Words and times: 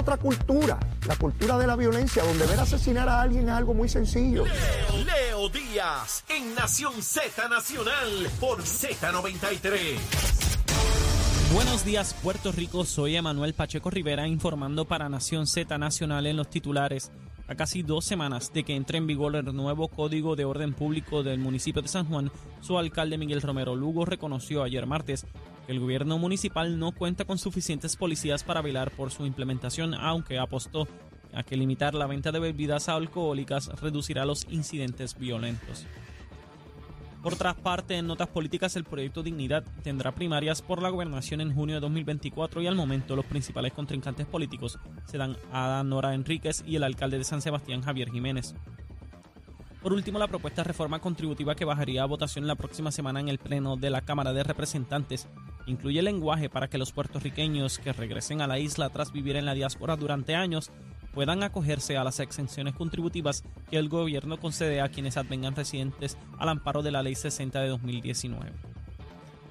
otra 0.00 0.16
cultura, 0.16 0.78
la 1.06 1.14
cultura 1.16 1.58
de 1.58 1.66
la 1.66 1.76
violencia, 1.76 2.24
donde 2.24 2.46
ver 2.46 2.58
asesinar 2.58 3.08
a 3.08 3.20
alguien 3.20 3.44
es 3.44 3.54
algo 3.54 3.74
muy 3.74 3.88
sencillo. 3.88 4.44
Leo, 4.44 5.04
Leo 5.04 5.48
Díaz 5.50 6.24
en 6.28 6.54
Nación 6.54 7.02
Z 7.02 7.48
Nacional 7.48 8.08
por 8.40 8.62
Z93. 8.62 9.98
Buenos 11.52 11.84
días, 11.84 12.14
Puerto 12.22 12.50
Rico. 12.52 12.84
Soy 12.84 13.16
Emanuel 13.16 13.54
Pacheco 13.54 13.90
Rivera 13.90 14.26
informando 14.26 14.86
para 14.86 15.08
Nación 15.08 15.46
Z 15.46 15.76
Nacional 15.78 16.26
en 16.26 16.36
los 16.36 16.48
titulares. 16.48 17.10
A 17.50 17.56
casi 17.56 17.82
dos 17.82 18.04
semanas 18.04 18.52
de 18.52 18.62
que 18.62 18.76
entre 18.76 18.98
en 18.98 19.08
vigor 19.08 19.34
el 19.34 19.44
nuevo 19.56 19.88
Código 19.88 20.36
de 20.36 20.44
Orden 20.44 20.72
Público 20.72 21.24
del 21.24 21.40
municipio 21.40 21.82
de 21.82 21.88
San 21.88 22.06
Juan, 22.06 22.30
su 22.60 22.78
alcalde 22.78 23.18
Miguel 23.18 23.42
Romero 23.42 23.74
Lugo 23.74 24.04
reconoció 24.04 24.62
ayer 24.62 24.86
martes 24.86 25.26
que 25.66 25.72
el 25.72 25.80
gobierno 25.80 26.16
municipal 26.16 26.78
no 26.78 26.92
cuenta 26.92 27.24
con 27.24 27.38
suficientes 27.38 27.96
policías 27.96 28.44
para 28.44 28.62
velar 28.62 28.92
por 28.92 29.10
su 29.10 29.26
implementación, 29.26 29.94
aunque 29.94 30.38
apostó 30.38 30.86
a 31.34 31.42
que 31.42 31.56
limitar 31.56 31.96
la 31.96 32.06
venta 32.06 32.30
de 32.30 32.38
bebidas 32.38 32.88
alcohólicas 32.88 33.66
reducirá 33.80 34.24
los 34.24 34.46
incidentes 34.48 35.18
violentos. 35.18 35.86
Por 37.22 37.34
otra 37.34 37.52
parte, 37.52 37.98
en 37.98 38.06
notas 38.06 38.28
políticas, 38.28 38.76
el 38.76 38.84
proyecto 38.84 39.22
Dignidad 39.22 39.62
tendrá 39.82 40.12
primarias 40.12 40.62
por 40.62 40.80
la 40.80 40.88
gobernación 40.88 41.42
en 41.42 41.54
junio 41.54 41.74
de 41.74 41.80
2024 41.82 42.62
y 42.62 42.66
al 42.66 42.74
momento 42.74 43.14
los 43.14 43.26
principales 43.26 43.74
contrincantes 43.74 44.26
políticos 44.26 44.78
serán 45.04 45.36
Ada 45.52 45.84
Nora 45.84 46.14
Enríquez 46.14 46.64
y 46.66 46.76
el 46.76 46.82
alcalde 46.82 47.18
de 47.18 47.24
San 47.24 47.42
Sebastián, 47.42 47.82
Javier 47.82 48.10
Jiménez. 48.10 48.54
Por 49.82 49.92
último, 49.92 50.18
la 50.18 50.28
propuesta 50.28 50.62
de 50.62 50.68
reforma 50.68 50.98
contributiva 51.00 51.54
que 51.54 51.66
bajaría 51.66 52.02
a 52.02 52.06
votación 52.06 52.46
la 52.46 52.54
próxima 52.54 52.90
semana 52.90 53.20
en 53.20 53.28
el 53.28 53.38
Pleno 53.38 53.76
de 53.76 53.90
la 53.90 54.00
Cámara 54.00 54.32
de 54.32 54.42
Representantes 54.42 55.28
incluye 55.66 56.00
lenguaje 56.00 56.48
para 56.48 56.68
que 56.68 56.78
los 56.78 56.92
puertorriqueños 56.92 57.78
que 57.78 57.92
regresen 57.92 58.40
a 58.40 58.46
la 58.46 58.58
isla 58.58 58.88
tras 58.88 59.12
vivir 59.12 59.36
en 59.36 59.44
la 59.44 59.54
diáspora 59.54 59.96
durante 59.96 60.34
años 60.34 60.70
puedan 61.12 61.42
acogerse 61.42 61.96
a 61.96 62.04
las 62.04 62.20
exenciones 62.20 62.74
contributivas 62.74 63.42
que 63.70 63.76
el 63.78 63.88
gobierno 63.88 64.38
concede 64.38 64.80
a 64.80 64.88
quienes 64.88 65.16
advengan 65.16 65.54
residentes 65.56 66.16
al 66.38 66.48
amparo 66.48 66.82
de 66.82 66.90
la 66.92 67.02
Ley 67.02 67.14
60 67.14 67.60
de 67.60 67.68
2019. 67.68 68.52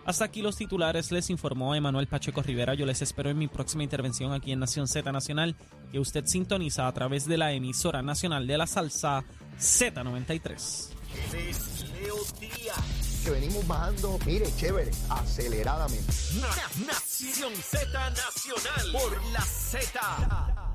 Hasta 0.05 0.25
aquí 0.25 0.41
los 0.41 0.55
titulares, 0.55 1.11
les 1.11 1.29
informó 1.29 1.75
Emanuel 1.75 2.07
Pacheco 2.07 2.41
Rivera. 2.41 2.73
Yo 2.73 2.85
les 2.87 3.01
espero 3.03 3.29
en 3.29 3.37
mi 3.37 3.47
próxima 3.47 3.83
intervención 3.83 4.33
aquí 4.33 4.51
en 4.51 4.59
Nación 4.59 4.87
Z 4.87 5.11
Nacional, 5.11 5.55
que 5.91 5.99
usted 5.99 6.25
sintoniza 6.25 6.87
a 6.87 6.93
través 6.93 7.27
de 7.27 7.37
la 7.37 7.51
emisora 7.51 8.01
nacional 8.01 8.47
de 8.47 8.57
la 8.57 8.65
salsa 8.65 9.23
Z93. 9.59 10.89
Leo 12.01 12.15
Díaz. 12.39 13.21
Que 13.23 13.31
venimos 13.31 13.67
bajando, 13.67 14.17
mire, 14.25 14.45
chévere, 14.57 14.89
aceleradamente. 15.09 16.11
Na- 16.39 16.85
Nación 16.87 17.53
Z 17.55 18.09
Nacional 18.09 18.91
por 18.93 19.23
la 19.33 19.41
Z. 19.41 20.68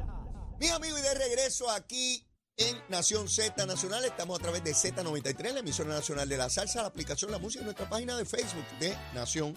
Mi 0.64 0.70
amigo 0.70 0.96
y 0.98 1.02
de 1.02 1.12
regreso 1.12 1.68
aquí 1.70 2.26
en 2.56 2.74
Nación 2.88 3.28
Z 3.28 3.66
Nacional. 3.66 4.02
Estamos 4.06 4.40
a 4.40 4.42
través 4.42 4.64
de 4.64 4.72
Z93, 4.72 5.52
la 5.52 5.60
emisora 5.60 5.90
nacional 5.90 6.26
de 6.26 6.38
la 6.38 6.48
salsa, 6.48 6.80
la 6.80 6.88
aplicación 6.88 7.30
La 7.30 7.38
Música 7.38 7.60
y 7.60 7.66
nuestra 7.66 7.86
página 7.86 8.16
de 8.16 8.24
Facebook 8.24 8.64
de 8.80 8.96
Nación 9.12 9.54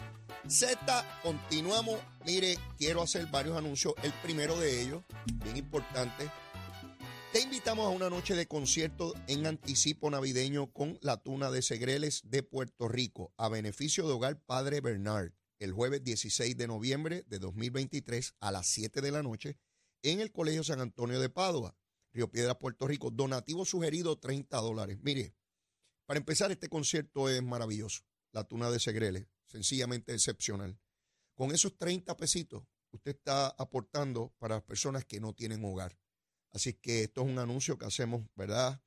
Z. 0.49 1.19
Continuamos. 1.23 1.97
Mire, 2.25 2.57
quiero 2.77 3.01
hacer 3.01 3.25
varios 3.27 3.57
anuncios. 3.57 3.93
El 4.03 4.11
primero 4.21 4.59
de 4.59 4.81
ellos, 4.81 5.01
bien 5.45 5.55
importante. 5.55 6.29
Te 7.31 7.39
invitamos 7.39 7.85
a 7.85 7.89
una 7.89 8.09
noche 8.09 8.35
de 8.35 8.49
concierto 8.49 9.13
en 9.27 9.47
anticipo 9.47 10.09
navideño 10.09 10.73
con 10.73 10.99
la 11.01 11.15
Tuna 11.15 11.49
de 11.51 11.61
Segreles 11.61 12.23
de 12.25 12.43
Puerto 12.43 12.89
Rico, 12.89 13.31
a 13.37 13.47
beneficio 13.47 14.05
de 14.07 14.11
Hogar 14.11 14.41
Padre 14.41 14.81
Bernard, 14.81 15.31
el 15.59 15.71
jueves 15.71 16.03
16 16.03 16.57
de 16.57 16.67
noviembre 16.67 17.23
de 17.27 17.39
2023 17.39 18.35
a 18.41 18.51
las 18.51 18.67
7 18.67 18.99
de 18.99 19.11
la 19.11 19.23
noche 19.23 19.57
en 20.01 20.19
el 20.19 20.31
Colegio 20.31 20.63
San 20.63 20.79
Antonio 20.79 21.19
de 21.19 21.29
Padua, 21.29 21.77
Río 22.13 22.31
Piedras, 22.31 22.57
Puerto 22.57 22.87
Rico. 22.87 23.11
Donativo 23.11 23.65
sugerido 23.65 24.17
30 24.17 24.57
dólares. 24.57 24.97
Mire, 25.01 25.35
para 26.05 26.19
empezar, 26.19 26.51
este 26.51 26.69
concierto 26.69 27.29
es 27.29 27.43
maravilloso. 27.43 28.03
La 28.31 28.43
Tuna 28.43 28.71
de 28.71 28.79
Segreles, 28.79 29.27
sencillamente 29.45 30.13
excepcional. 30.13 30.79
Con 31.35 31.51
esos 31.51 31.77
30 31.77 32.17
pesitos, 32.17 32.63
usted 32.91 33.11
está 33.11 33.47
aportando 33.49 34.33
para 34.39 34.55
las 34.55 34.63
personas 34.63 35.05
que 35.05 35.19
no 35.19 35.33
tienen 35.33 35.63
hogar. 35.63 35.99
Así 36.51 36.73
que 36.73 37.03
esto 37.03 37.21
es 37.21 37.27
un 37.27 37.39
anuncio 37.39 37.77
que 37.77 37.85
hacemos, 37.85 38.25
¿verdad? 38.35 38.81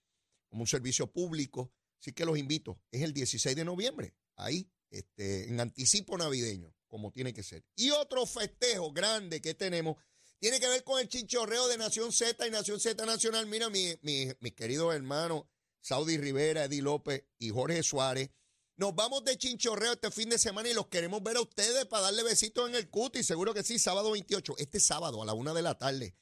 Como 0.49 0.63
un 0.63 0.67
servicio 0.67 1.13
público. 1.13 1.73
Así 2.01 2.13
que 2.13 2.25
los 2.25 2.39
invito. 2.39 2.81
Es 2.91 3.03
el 3.03 3.13
16 3.13 3.55
de 3.55 3.65
noviembre, 3.65 4.15
ahí, 4.37 4.71
este, 4.91 5.49
en 5.49 5.61
anticipo 5.61 6.17
navideño, 6.17 6.75
como 6.89 7.13
tiene 7.13 7.33
que 7.33 7.43
ser. 7.43 7.65
Y 7.77 7.91
otro 7.91 8.27
festejo 8.27 8.93
grande 8.93 9.41
que 9.41 9.55
tenemos 9.55 9.97
tiene 10.41 10.59
que 10.59 10.69
ver 10.69 10.83
con 10.83 10.99
el 10.99 11.07
chinchorreo 11.07 11.69
de 11.69 11.77
Nación 11.77 12.13
Z 12.13 12.47
y 12.47 12.51
Nación 12.51 12.81
Z 12.81 13.05
Nacional. 13.05 13.47
Mira, 13.47 13.69
mi, 13.69 13.95
mi, 14.01 14.27
mis 14.41 14.55
queridos 14.55 14.95
hermanos 14.95 15.45
Saudi 15.83 16.17
Rivera, 16.17 16.65
Eddie 16.65 16.83
López 16.83 17.25
y 17.39 17.51
Jorge 17.51 17.83
Suárez. 17.83 18.31
Nos 18.77 18.95
vamos 18.95 19.23
de 19.25 19.37
chinchorreo 19.37 19.93
este 19.93 20.11
fin 20.11 20.31
de 20.31 20.39
semana 20.39 20.71
y 20.71 20.75
los 20.75 20.87
queremos 20.87 21.23
ver 21.23 21.37
a 21.37 21.43
ustedes 21.43 21.85
para 21.85 22.05
darle 22.05 22.23
besitos 22.23 22.67
en 22.71 22.75
el 22.75 22.89
cuti. 22.89 23.23
Seguro 23.23 23.53
que 23.53 23.63
sí, 23.63 23.79
sábado 23.79 24.13
28. 24.13 24.55
Este 24.57 24.81
sábado 24.81 25.23
a 25.23 25.27
la 25.27 25.35
una 25.35 25.53
de 25.53 25.61
la 25.61 25.77
tarde 25.77 26.17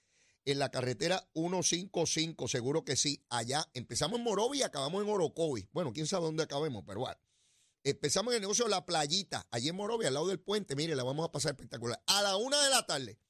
en 0.45 0.59
la 0.59 0.71
carretera 0.73 1.29
155, 1.35 2.49
seguro 2.49 2.85
que 2.85 2.97
sí. 2.97 3.25
Allá 3.29 3.69
empezamos 3.73 4.19
en 4.19 4.25
Morovi 4.25 4.59
y 4.59 4.63
acabamos 4.63 5.05
en 5.05 5.09
Orocovi. 5.09 5.69
Bueno, 5.73 5.93
quién 5.93 6.09
sabe 6.09 6.25
dónde 6.25 6.43
acabemos, 6.43 6.83
pero 6.85 7.01
bueno. 7.01 7.21
Empezamos 7.85 8.33
en 8.33 8.37
el 8.37 8.41
negocio 8.41 8.67
la 8.67 8.85
playita, 8.85 9.47
allí 9.53 9.69
en 9.69 9.77
Morovi, 9.77 10.07
al 10.07 10.15
lado 10.15 10.27
del 10.27 10.41
puente. 10.41 10.75
Mire, 10.75 10.97
la 10.97 11.05
vamos 11.05 11.29
a 11.29 11.31
pasar 11.31 11.53
espectacular. 11.53 12.03
A 12.07 12.23
la 12.23 12.37
una 12.37 12.61
de 12.65 12.71
la 12.71 12.85
tarde 12.85 13.21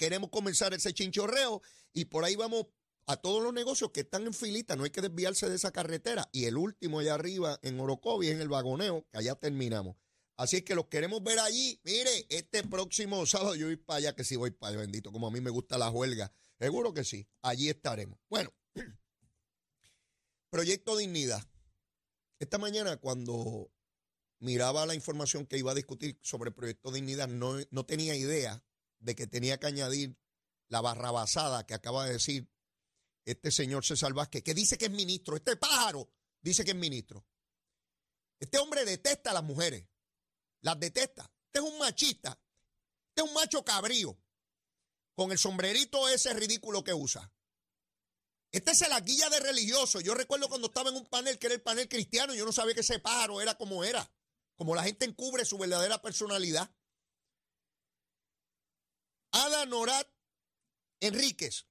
queremos 0.00 0.30
comenzar 0.30 0.72
ese 0.72 0.94
chinchorreo 0.94 1.60
y 1.92 2.06
por 2.06 2.24
ahí 2.24 2.34
vamos 2.34 2.64
a 3.06 3.18
todos 3.18 3.42
los 3.42 3.52
negocios 3.52 3.90
que 3.90 4.00
están 4.00 4.24
en 4.24 4.32
filita, 4.32 4.74
no 4.74 4.84
hay 4.84 4.90
que 4.90 5.02
desviarse 5.02 5.46
de 5.46 5.56
esa 5.56 5.72
carretera. 5.72 6.26
Y 6.32 6.46
el 6.46 6.56
último 6.56 7.00
allá 7.00 7.14
arriba 7.14 7.58
en 7.62 7.78
Orocovi, 7.78 8.30
en 8.30 8.40
el 8.40 8.48
vagoneo, 8.48 9.06
que 9.10 9.18
allá 9.18 9.34
terminamos. 9.34 9.96
Así 10.38 10.56
es 10.56 10.62
que 10.62 10.74
los 10.74 10.86
queremos 10.86 11.22
ver 11.22 11.38
allí. 11.38 11.78
Mire, 11.84 12.26
este 12.30 12.62
próximo 12.62 13.26
sábado 13.26 13.54
yo 13.56 13.66
voy 13.66 13.76
para 13.76 13.98
allá, 13.98 14.14
que 14.14 14.24
sí 14.24 14.36
voy 14.36 14.52
para 14.52 14.70
allá, 14.70 14.80
bendito, 14.80 15.12
como 15.12 15.26
a 15.26 15.30
mí 15.30 15.42
me 15.42 15.50
gusta 15.50 15.76
la 15.76 15.90
huelga. 15.90 16.32
Seguro 16.58 16.94
que 16.94 17.04
sí, 17.04 17.28
allí 17.42 17.68
estaremos. 17.68 18.18
Bueno, 18.30 18.54
Proyecto 20.50 20.96
Dignidad. 20.96 21.46
Esta 22.38 22.56
mañana 22.56 22.96
cuando 22.96 23.70
miraba 24.38 24.86
la 24.86 24.94
información 24.94 25.44
que 25.44 25.58
iba 25.58 25.72
a 25.72 25.74
discutir 25.74 26.18
sobre 26.22 26.48
el 26.48 26.54
Proyecto 26.54 26.90
Dignidad, 26.90 27.28
no, 27.28 27.58
no 27.70 27.84
tenía 27.84 28.14
idea 28.14 28.64
de 29.00 29.14
que 29.14 29.26
tenía 29.26 29.58
que 29.58 29.66
añadir 29.66 30.16
la 30.68 30.80
barrabasada 30.80 31.66
que 31.66 31.74
acaba 31.74 32.06
de 32.06 32.12
decir 32.12 32.48
este 33.24 33.50
señor 33.50 33.84
César 33.84 34.12
Vázquez, 34.12 34.42
que 34.42 34.54
dice 34.54 34.78
que 34.78 34.86
es 34.86 34.90
ministro. 34.90 35.36
Este 35.36 35.56
pájaro 35.56 36.10
dice 36.40 36.64
que 36.64 36.70
es 36.70 36.76
ministro. 36.76 37.26
Este 38.38 38.58
hombre 38.58 38.84
detesta 38.84 39.30
a 39.30 39.34
las 39.34 39.42
mujeres. 39.42 39.86
Las 40.62 40.78
detesta. 40.78 41.30
Este 41.46 41.58
es 41.58 41.72
un 41.72 41.78
machista. 41.78 42.40
Este 43.08 43.22
es 43.22 43.28
un 43.28 43.34
macho 43.34 43.64
cabrío. 43.64 44.18
Con 45.14 45.32
el 45.32 45.38
sombrerito 45.38 46.08
ese 46.08 46.32
ridículo 46.32 46.82
que 46.82 46.94
usa. 46.94 47.30
Este 48.52 48.74
se 48.74 48.88
la 48.88 49.00
guilla 49.00 49.28
de 49.28 49.40
religioso. 49.40 50.00
Yo 50.00 50.14
recuerdo 50.14 50.48
cuando 50.48 50.68
estaba 50.68 50.90
en 50.90 50.96
un 50.96 51.06
panel 51.06 51.38
que 51.38 51.46
era 51.46 51.54
el 51.54 51.62
panel 51.62 51.88
cristiano, 51.88 52.34
yo 52.34 52.44
no 52.44 52.52
sabía 52.52 52.74
que 52.74 52.80
ese 52.80 52.98
pájaro 52.98 53.40
era 53.40 53.54
como 53.56 53.84
era. 53.84 54.10
Como 54.56 54.74
la 54.74 54.82
gente 54.82 55.04
encubre 55.04 55.44
su 55.44 55.58
verdadera 55.58 56.02
personalidad. 56.02 56.74
Ada 59.32 59.66
Norat 59.66 60.08
Enríquez, 61.00 61.66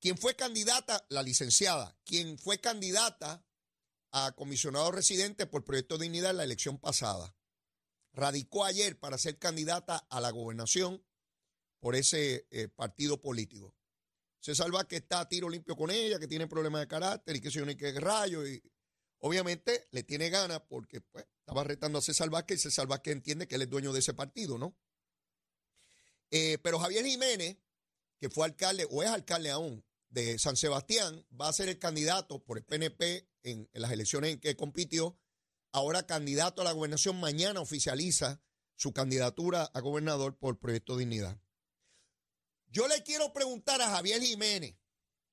quien 0.00 0.18
fue 0.18 0.36
candidata, 0.36 1.04
la 1.08 1.22
licenciada, 1.22 1.96
quien 2.04 2.38
fue 2.38 2.60
candidata 2.60 3.44
a 4.12 4.32
comisionado 4.32 4.90
residente 4.90 5.46
por 5.46 5.64
Proyecto 5.64 5.98
Dignidad 5.98 6.32
en 6.32 6.38
la 6.38 6.44
elección 6.44 6.78
pasada. 6.78 7.34
Radicó 8.12 8.64
ayer 8.64 8.98
para 8.98 9.18
ser 9.18 9.38
candidata 9.38 9.96
a 10.10 10.20
la 10.20 10.30
gobernación 10.30 11.04
por 11.78 11.96
ese 11.96 12.46
eh, 12.50 12.68
partido 12.68 13.20
político. 13.20 13.74
Se 14.40 14.54
salva 14.54 14.86
que 14.86 14.96
está 14.96 15.20
a 15.20 15.28
tiro 15.28 15.48
limpio 15.48 15.76
con 15.76 15.90
ella, 15.90 16.18
que 16.18 16.28
tiene 16.28 16.46
problemas 16.46 16.80
de 16.82 16.88
carácter 16.88 17.36
y 17.36 17.40
que 17.40 17.50
se 17.50 17.64
ni 17.64 17.76
qué 17.76 17.92
rayo. 17.98 18.46
Y 18.46 18.62
obviamente 19.18 19.88
le 19.90 20.02
tiene 20.02 20.28
ganas 20.28 20.62
porque 20.68 21.00
pues, 21.00 21.26
estaba 21.38 21.64
retando 21.64 21.98
a 21.98 22.02
César 22.02 22.30
Vázquez 22.30 22.58
y 22.58 22.62
César 22.62 22.86
Vázquez 22.86 23.12
entiende 23.12 23.46
que 23.46 23.54
él 23.54 23.62
es 23.62 23.70
dueño 23.70 23.92
de 23.92 24.00
ese 24.00 24.14
partido, 24.14 24.58
¿no? 24.58 24.76
Eh, 26.30 26.58
pero 26.62 26.78
Javier 26.78 27.04
Jiménez, 27.04 27.58
que 28.18 28.30
fue 28.30 28.44
alcalde 28.44 28.86
o 28.90 29.02
es 29.02 29.08
alcalde 29.08 29.50
aún 29.50 29.84
de 30.08 30.38
San 30.38 30.56
Sebastián, 30.56 31.26
va 31.38 31.48
a 31.48 31.52
ser 31.52 31.68
el 31.68 31.78
candidato 31.78 32.44
por 32.44 32.58
el 32.58 32.64
PNP 32.64 33.28
en, 33.42 33.68
las 33.72 33.90
elecciones 33.90 34.32
en 34.32 34.40
que 34.40 34.56
compitió. 34.56 35.18
Ahora 35.72 36.06
candidato 36.06 36.62
a 36.62 36.64
la 36.64 36.72
gobernación, 36.72 37.18
mañana 37.20 37.60
oficializa 37.60 38.42
su 38.74 38.92
candidatura 38.92 39.64
a 39.72 39.80
gobernador 39.80 40.36
por 40.36 40.58
Proyecto 40.58 40.96
Dignidad. 40.96 41.40
Yo 42.66 42.88
le 42.88 43.02
quiero 43.02 43.32
preguntar 43.32 43.80
a 43.82 43.90
Javier 43.90 44.20
Jiménez, 44.20 44.76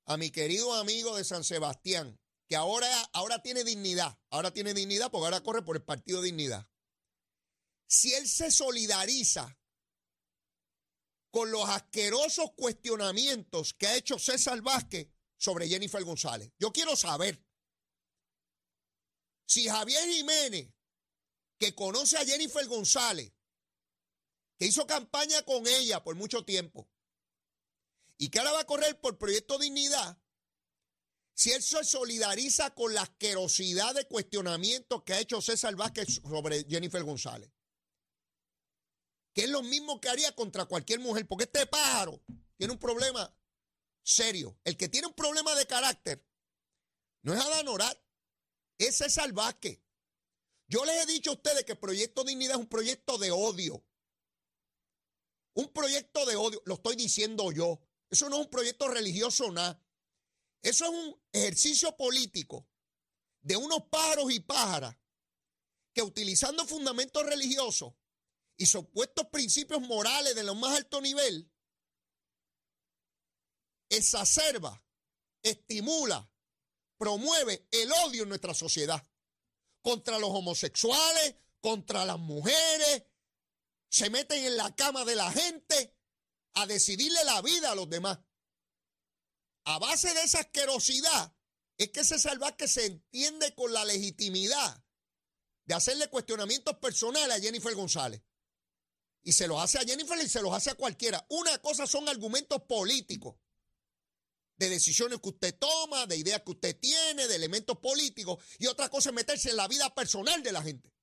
a 0.05 0.17
mi 0.17 0.31
querido 0.31 0.73
amigo 0.73 1.15
de 1.17 1.23
San 1.23 1.43
Sebastián, 1.43 2.19
que 2.47 2.55
ahora, 2.55 2.87
ahora 3.13 3.41
tiene 3.41 3.63
dignidad, 3.63 4.17
ahora 4.29 4.51
tiene 4.51 4.73
dignidad 4.73 5.11
porque 5.11 5.25
ahora 5.25 5.41
corre 5.41 5.63
por 5.63 5.75
el 5.75 5.83
Partido 5.83 6.21
Dignidad. 6.21 6.69
Si 7.87 8.13
él 8.13 8.27
se 8.27 8.51
solidariza 8.51 9.57
con 11.31 11.51
los 11.51 11.67
asquerosos 11.69 12.51
cuestionamientos 12.55 13.73
que 13.73 13.87
ha 13.87 13.95
hecho 13.95 14.17
César 14.17 14.61
Vázquez 14.61 15.09
sobre 15.37 15.67
Jennifer 15.67 16.03
González. 16.03 16.51
Yo 16.57 16.71
quiero 16.71 16.95
saber 16.95 17.43
si 19.45 19.67
Javier 19.67 20.09
Jiménez, 20.09 20.73
que 21.57 21.73
conoce 21.73 22.17
a 22.17 22.25
Jennifer 22.25 22.65
González, 22.67 23.33
que 24.57 24.65
hizo 24.65 24.85
campaña 24.87 25.41
con 25.43 25.67
ella 25.67 26.03
por 26.03 26.15
mucho 26.15 26.43
tiempo, 26.43 26.89
y 28.17 28.29
que 28.29 28.39
ahora 28.39 28.53
va 28.53 28.59
a 28.61 28.65
correr 28.65 28.99
por 28.99 29.17
Proyecto 29.17 29.57
Dignidad, 29.57 30.19
si 31.33 31.51
él 31.51 31.61
se 31.61 31.83
solidariza 31.83 32.73
con 32.73 32.93
la 32.95 33.03
asquerosidad 33.03 33.93
de 33.93 34.07
cuestionamientos 34.07 35.03
que 35.03 35.13
ha 35.13 35.19
hecho 35.19 35.39
César 35.39 35.75
Vázquez 35.75 36.19
sobre 36.23 36.65
Jennifer 36.67 37.03
González. 37.03 37.51
Que 39.37 39.43
es 39.43 39.49
lo 39.51 39.61
mismo 39.61 40.01
que 40.01 40.09
haría 40.09 40.33
contra 40.33 40.65
cualquier 40.65 40.99
mujer, 40.99 41.27
porque 41.27 41.43
este 41.43 41.67
pájaro 41.67 42.23
tiene 42.55 42.73
un 42.73 42.79
problema 42.79 43.31
serio. 44.01 44.59
El 44.63 44.75
que 44.75 44.89
tiene 44.89 45.05
un 45.05 45.13
problema 45.13 45.53
de 45.53 45.67
carácter 45.67 46.25
no 47.21 47.35
es 47.35 47.39
Adán 47.39 47.67
Orat, 47.67 47.95
es 48.79 48.97
César. 48.97 49.31
Yo 50.67 50.83
les 50.85 51.03
he 51.03 51.05
dicho 51.05 51.29
a 51.29 51.33
ustedes 51.33 51.65
que 51.65 51.73
el 51.73 51.77
Proyecto 51.77 52.23
Dignidad 52.23 52.55
es 52.55 52.61
un 52.61 52.67
proyecto 52.67 53.19
de 53.19 53.29
odio. 53.29 53.85
Un 55.53 55.71
proyecto 55.71 56.25
de 56.25 56.35
odio, 56.35 56.59
lo 56.65 56.73
estoy 56.73 56.95
diciendo 56.95 57.51
yo. 57.51 57.79
Eso 58.09 58.29
no 58.29 58.37
es 58.37 58.45
un 58.45 58.49
proyecto 58.49 58.87
religioso 58.87 59.51
nada. 59.51 59.79
Eso 60.63 60.85
es 60.85 60.89
un 60.89 61.21
ejercicio 61.31 61.95
político 61.95 62.67
de 63.41 63.55
unos 63.55 63.83
pájaros 63.91 64.31
y 64.31 64.39
pájaras 64.39 64.97
que 65.93 66.01
utilizando 66.01 66.65
fundamentos 66.65 67.23
religiosos 67.23 67.93
y 68.57 68.65
supuestos 68.65 69.27
principios 69.27 69.81
morales 69.81 70.35
de 70.35 70.43
lo 70.43 70.55
más 70.55 70.75
alto 70.75 70.99
nivel, 70.99 71.51
exacerba, 73.89 74.83
estimula, 75.43 76.29
promueve 76.97 77.67
el 77.71 77.91
odio 78.05 78.23
en 78.23 78.29
nuestra 78.29 78.53
sociedad 78.53 79.07
contra 79.81 80.19
los 80.19 80.31
homosexuales, 80.31 81.35
contra 81.61 82.03
las 82.03 82.19
mujeres, 82.19 83.03
se 83.89 84.09
meten 84.09 84.43
en 84.43 84.57
la 84.57 84.75
cama 84.75 85.05
de 85.05 85.15
la 85.15 85.31
gente 85.31 85.95
a 86.55 86.65
decidirle 86.65 87.23
la 87.23 87.41
vida 87.41 87.71
a 87.71 87.75
los 87.75 87.89
demás. 87.89 88.19
A 89.65 89.79
base 89.79 90.13
de 90.13 90.21
esa 90.23 90.39
asquerosidad 90.39 91.33
es 91.77 91.89
que 91.91 92.01
ese 92.01 92.17
que 92.57 92.67
se 92.67 92.85
entiende 92.85 93.53
con 93.53 93.71
la 93.71 93.85
legitimidad 93.85 94.83
de 95.65 95.75
hacerle 95.75 96.09
cuestionamientos 96.09 96.77
personales 96.77 97.37
a 97.37 97.39
Jennifer 97.39 97.75
González. 97.75 98.21
Y 99.27 99.33
se 99.33 99.45
los 99.45 99.61
hace 99.61 99.77
a 99.77 99.81
Jennifer 99.81 100.17
y 100.23 100.29
se 100.29 100.41
los 100.41 100.53
hace 100.53 100.69
a 100.69 100.75
cualquiera. 100.75 101.25
Una 101.27 101.57
cosa 101.57 101.85
son 101.85 102.07
argumentos 102.07 102.61
políticos, 102.63 103.35
de 104.55 104.69
decisiones 104.69 105.19
que 105.19 105.27
usted 105.27 105.53
toma, 105.59 106.05
de 106.05 106.15
ideas 106.15 106.43
que 106.43 106.51
usted 106.51 106.79
tiene, 106.79 107.27
de 107.27 107.35
elementos 107.35 107.77
políticos. 107.79 108.41
Y 108.57 108.67
otra 108.67 108.87
cosa 108.87 109.09
es 109.09 109.15
meterse 109.15 109.49
en 109.49 109.57
la 109.57 109.67
vida 109.67 109.93
personal 109.93 110.41
de 110.41 110.51
la 110.53 110.63
gente. 110.63 110.93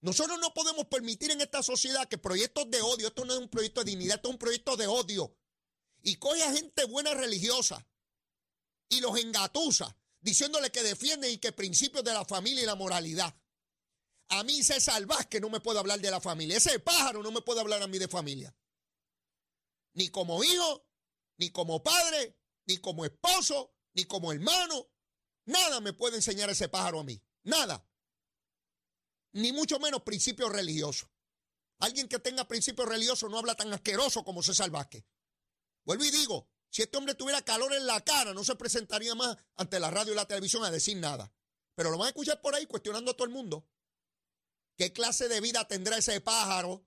Nosotros 0.00 0.40
no 0.40 0.52
podemos 0.52 0.86
permitir 0.86 1.30
en 1.30 1.42
esta 1.42 1.62
sociedad 1.62 2.08
que 2.08 2.18
proyectos 2.18 2.68
de 2.68 2.82
odio, 2.82 3.06
esto 3.06 3.24
no 3.24 3.34
es 3.34 3.38
un 3.38 3.48
proyecto 3.48 3.84
de 3.84 3.92
dignidad, 3.92 4.16
esto 4.16 4.30
es 4.30 4.32
un 4.32 4.40
proyecto 4.40 4.76
de 4.76 4.88
odio, 4.88 5.38
y 6.02 6.16
coge 6.16 6.42
a 6.42 6.52
gente 6.52 6.86
buena 6.86 7.14
religiosa 7.14 7.86
y 8.88 9.00
los 9.00 9.16
engatusa, 9.16 9.96
diciéndole 10.20 10.72
que 10.72 10.82
defienden 10.82 11.30
y 11.30 11.38
que 11.38 11.52
principios 11.52 12.02
de 12.02 12.12
la 12.12 12.24
familia 12.24 12.64
y 12.64 12.66
la 12.66 12.74
moralidad. 12.74 13.32
A 14.32 14.44
mí 14.44 14.62
César 14.62 15.06
que 15.28 15.40
no 15.40 15.50
me 15.50 15.60
puede 15.60 15.78
hablar 15.78 16.00
de 16.00 16.10
la 16.10 16.20
familia. 16.20 16.56
Ese 16.56 16.78
pájaro 16.78 17.22
no 17.22 17.30
me 17.30 17.42
puede 17.42 17.60
hablar 17.60 17.82
a 17.82 17.86
mí 17.86 17.98
de 17.98 18.08
familia. 18.08 18.54
Ni 19.92 20.08
como 20.08 20.42
hijo, 20.42 20.86
ni 21.36 21.50
como 21.50 21.82
padre, 21.82 22.38
ni 22.64 22.78
como 22.78 23.04
esposo, 23.04 23.74
ni 23.92 24.06
como 24.06 24.32
hermano. 24.32 24.88
Nada 25.44 25.80
me 25.80 25.92
puede 25.92 26.16
enseñar 26.16 26.48
ese 26.48 26.70
pájaro 26.70 27.00
a 27.00 27.04
mí. 27.04 27.22
Nada. 27.42 27.86
Ni 29.32 29.52
mucho 29.52 29.78
menos 29.78 30.00
principios 30.02 30.50
religiosos. 30.50 31.10
Alguien 31.80 32.08
que 32.08 32.18
tenga 32.18 32.48
principios 32.48 32.88
religiosos 32.88 33.30
no 33.30 33.36
habla 33.36 33.54
tan 33.54 33.70
asqueroso 33.74 34.24
como 34.24 34.42
César 34.42 34.70
Vázquez. 34.70 35.04
Vuelvo 35.84 36.04
y 36.04 36.10
digo, 36.10 36.48
si 36.70 36.80
este 36.80 36.96
hombre 36.96 37.14
tuviera 37.14 37.42
calor 37.42 37.74
en 37.74 37.86
la 37.86 38.00
cara, 38.00 38.32
no 38.32 38.44
se 38.44 38.56
presentaría 38.56 39.14
más 39.14 39.36
ante 39.56 39.78
la 39.78 39.90
radio 39.90 40.14
y 40.14 40.16
la 40.16 40.26
televisión 40.26 40.64
a 40.64 40.70
decir 40.70 40.96
nada. 40.96 41.30
Pero 41.74 41.90
lo 41.90 41.98
van 41.98 42.06
a 42.06 42.10
escuchar 42.10 42.40
por 42.40 42.54
ahí 42.54 42.64
cuestionando 42.64 43.10
a 43.10 43.14
todo 43.14 43.26
el 43.26 43.34
mundo. 43.34 43.68
¿Qué 44.82 44.92
clase 44.92 45.28
de 45.28 45.40
vida 45.40 45.68
tendrá 45.68 45.96
ese 45.98 46.20
pájaro? 46.20 46.84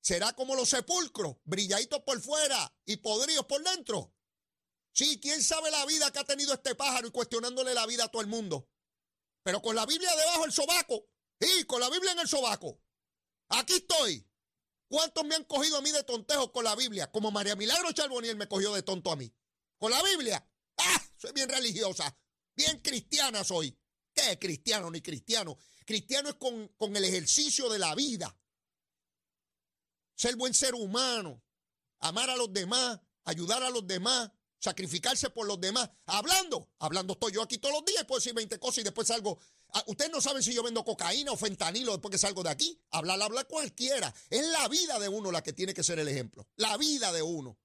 ¿Será 0.00 0.32
como 0.32 0.54
los 0.54 0.70
sepulcros, 0.70 1.36
brilladitos 1.44 2.00
por 2.00 2.18
fuera 2.22 2.74
y 2.86 2.96
podridos 2.96 3.44
por 3.44 3.62
dentro? 3.62 4.14
Sí, 4.94 5.20
¿quién 5.20 5.42
sabe 5.42 5.70
la 5.70 5.84
vida 5.84 6.10
que 6.10 6.20
ha 6.20 6.24
tenido 6.24 6.54
este 6.54 6.74
pájaro 6.74 7.06
y 7.06 7.10
cuestionándole 7.10 7.74
la 7.74 7.84
vida 7.84 8.04
a 8.04 8.08
todo 8.08 8.22
el 8.22 8.28
mundo? 8.28 8.70
Pero 9.42 9.60
con 9.60 9.76
la 9.76 9.84
Biblia 9.84 10.08
debajo 10.16 10.44
del 10.44 10.52
sobaco. 10.52 11.10
Y 11.38 11.64
con 11.64 11.82
la 11.82 11.90
Biblia 11.90 12.12
en 12.12 12.20
el 12.20 12.28
sobaco. 12.28 12.80
Aquí 13.50 13.74
estoy. 13.74 14.26
¿Cuántos 14.88 15.22
me 15.26 15.34
han 15.34 15.44
cogido 15.44 15.76
a 15.76 15.82
mí 15.82 15.92
de 15.92 16.02
tontejo 16.02 16.50
con 16.50 16.64
la 16.64 16.74
Biblia? 16.76 17.12
Como 17.12 17.30
María 17.30 17.56
Milagro 17.56 17.92
Charboniel 17.92 18.38
me 18.38 18.48
cogió 18.48 18.72
de 18.72 18.82
tonto 18.82 19.12
a 19.12 19.16
mí. 19.16 19.30
¿Con 19.76 19.90
la 19.90 20.02
Biblia? 20.02 20.50
¡Ah! 20.78 21.02
Soy 21.18 21.32
bien 21.32 21.50
religiosa. 21.50 22.18
Bien 22.54 22.80
cristiana 22.80 23.44
soy. 23.44 23.78
¿Qué 24.16 24.32
es 24.32 24.38
cristiano 24.38 24.90
ni 24.90 25.02
cristiano? 25.02 25.58
Cristiano 25.84 26.30
es 26.30 26.36
con, 26.36 26.96
el 26.96 27.04
ejercicio 27.04 27.68
de 27.68 27.78
la 27.78 27.94
vida. 27.94 28.34
Ser 30.14 30.36
buen 30.36 30.54
ser 30.54 30.74
humano. 30.74 31.42
Amar 32.00 32.30
a 32.30 32.36
los 32.36 32.50
demás. 32.50 32.98
Ayudar 33.24 33.62
a 33.62 33.68
los 33.68 33.86
demás. 33.86 34.30
Sacrificarse 34.58 35.28
por 35.28 35.46
los 35.46 35.60
demás. 35.60 35.90
Hablando. 36.06 36.70
Hablando 36.78 37.12
estoy 37.12 37.32
yo 37.32 37.42
aquí 37.42 37.58
todos 37.58 37.74
los 37.74 37.84
días. 37.84 38.06
Puedo 38.06 38.18
decir 38.18 38.32
20 38.32 38.58
cosas 38.58 38.78
y 38.78 38.82
después 38.84 39.06
salgo 39.06 39.38
Ah, 39.74 39.84
ustedes 39.88 40.10
no 40.10 40.20
saben 40.22 40.42
si 40.42 40.54
yo 40.54 40.62
vendo 40.62 40.84
cocaína 40.84 41.32
o 41.32 41.36
fentanilo 41.36 41.92
después 41.92 42.10
que 42.12 42.18
salgo 42.18 42.42
de 42.42 42.50
aquí. 42.50 42.80
Hablar, 42.92 43.20
hablar 43.20 43.46
cualquiera. 43.46 44.14
Es 44.30 44.46
la 44.46 44.68
vida 44.68 44.98
de 44.98 45.08
uno 45.08 45.30
la 45.30 45.42
que 45.42 45.52
tiene 45.52 45.74
que 45.74 45.84
ser 45.84 45.98
el 45.98 46.08
ejemplo. 46.08 46.46
La 46.56 46.78
vida 46.78 47.12
de 47.12 47.20
uno. 47.20 47.58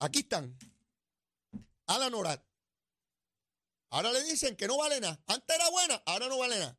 Aquí 0.00 0.18
están. 0.18 0.54
Alan 1.86 2.12
Orat. 2.12 2.44
Ahora 3.90 4.12
le 4.12 4.22
dicen 4.24 4.56
que 4.56 4.66
no 4.66 4.78
vale 4.78 5.00
nada. 5.00 5.22
Antes 5.26 5.56
era 5.56 5.70
buena, 5.70 6.02
ahora 6.06 6.28
no 6.28 6.38
vale 6.38 6.58
nada. 6.58 6.78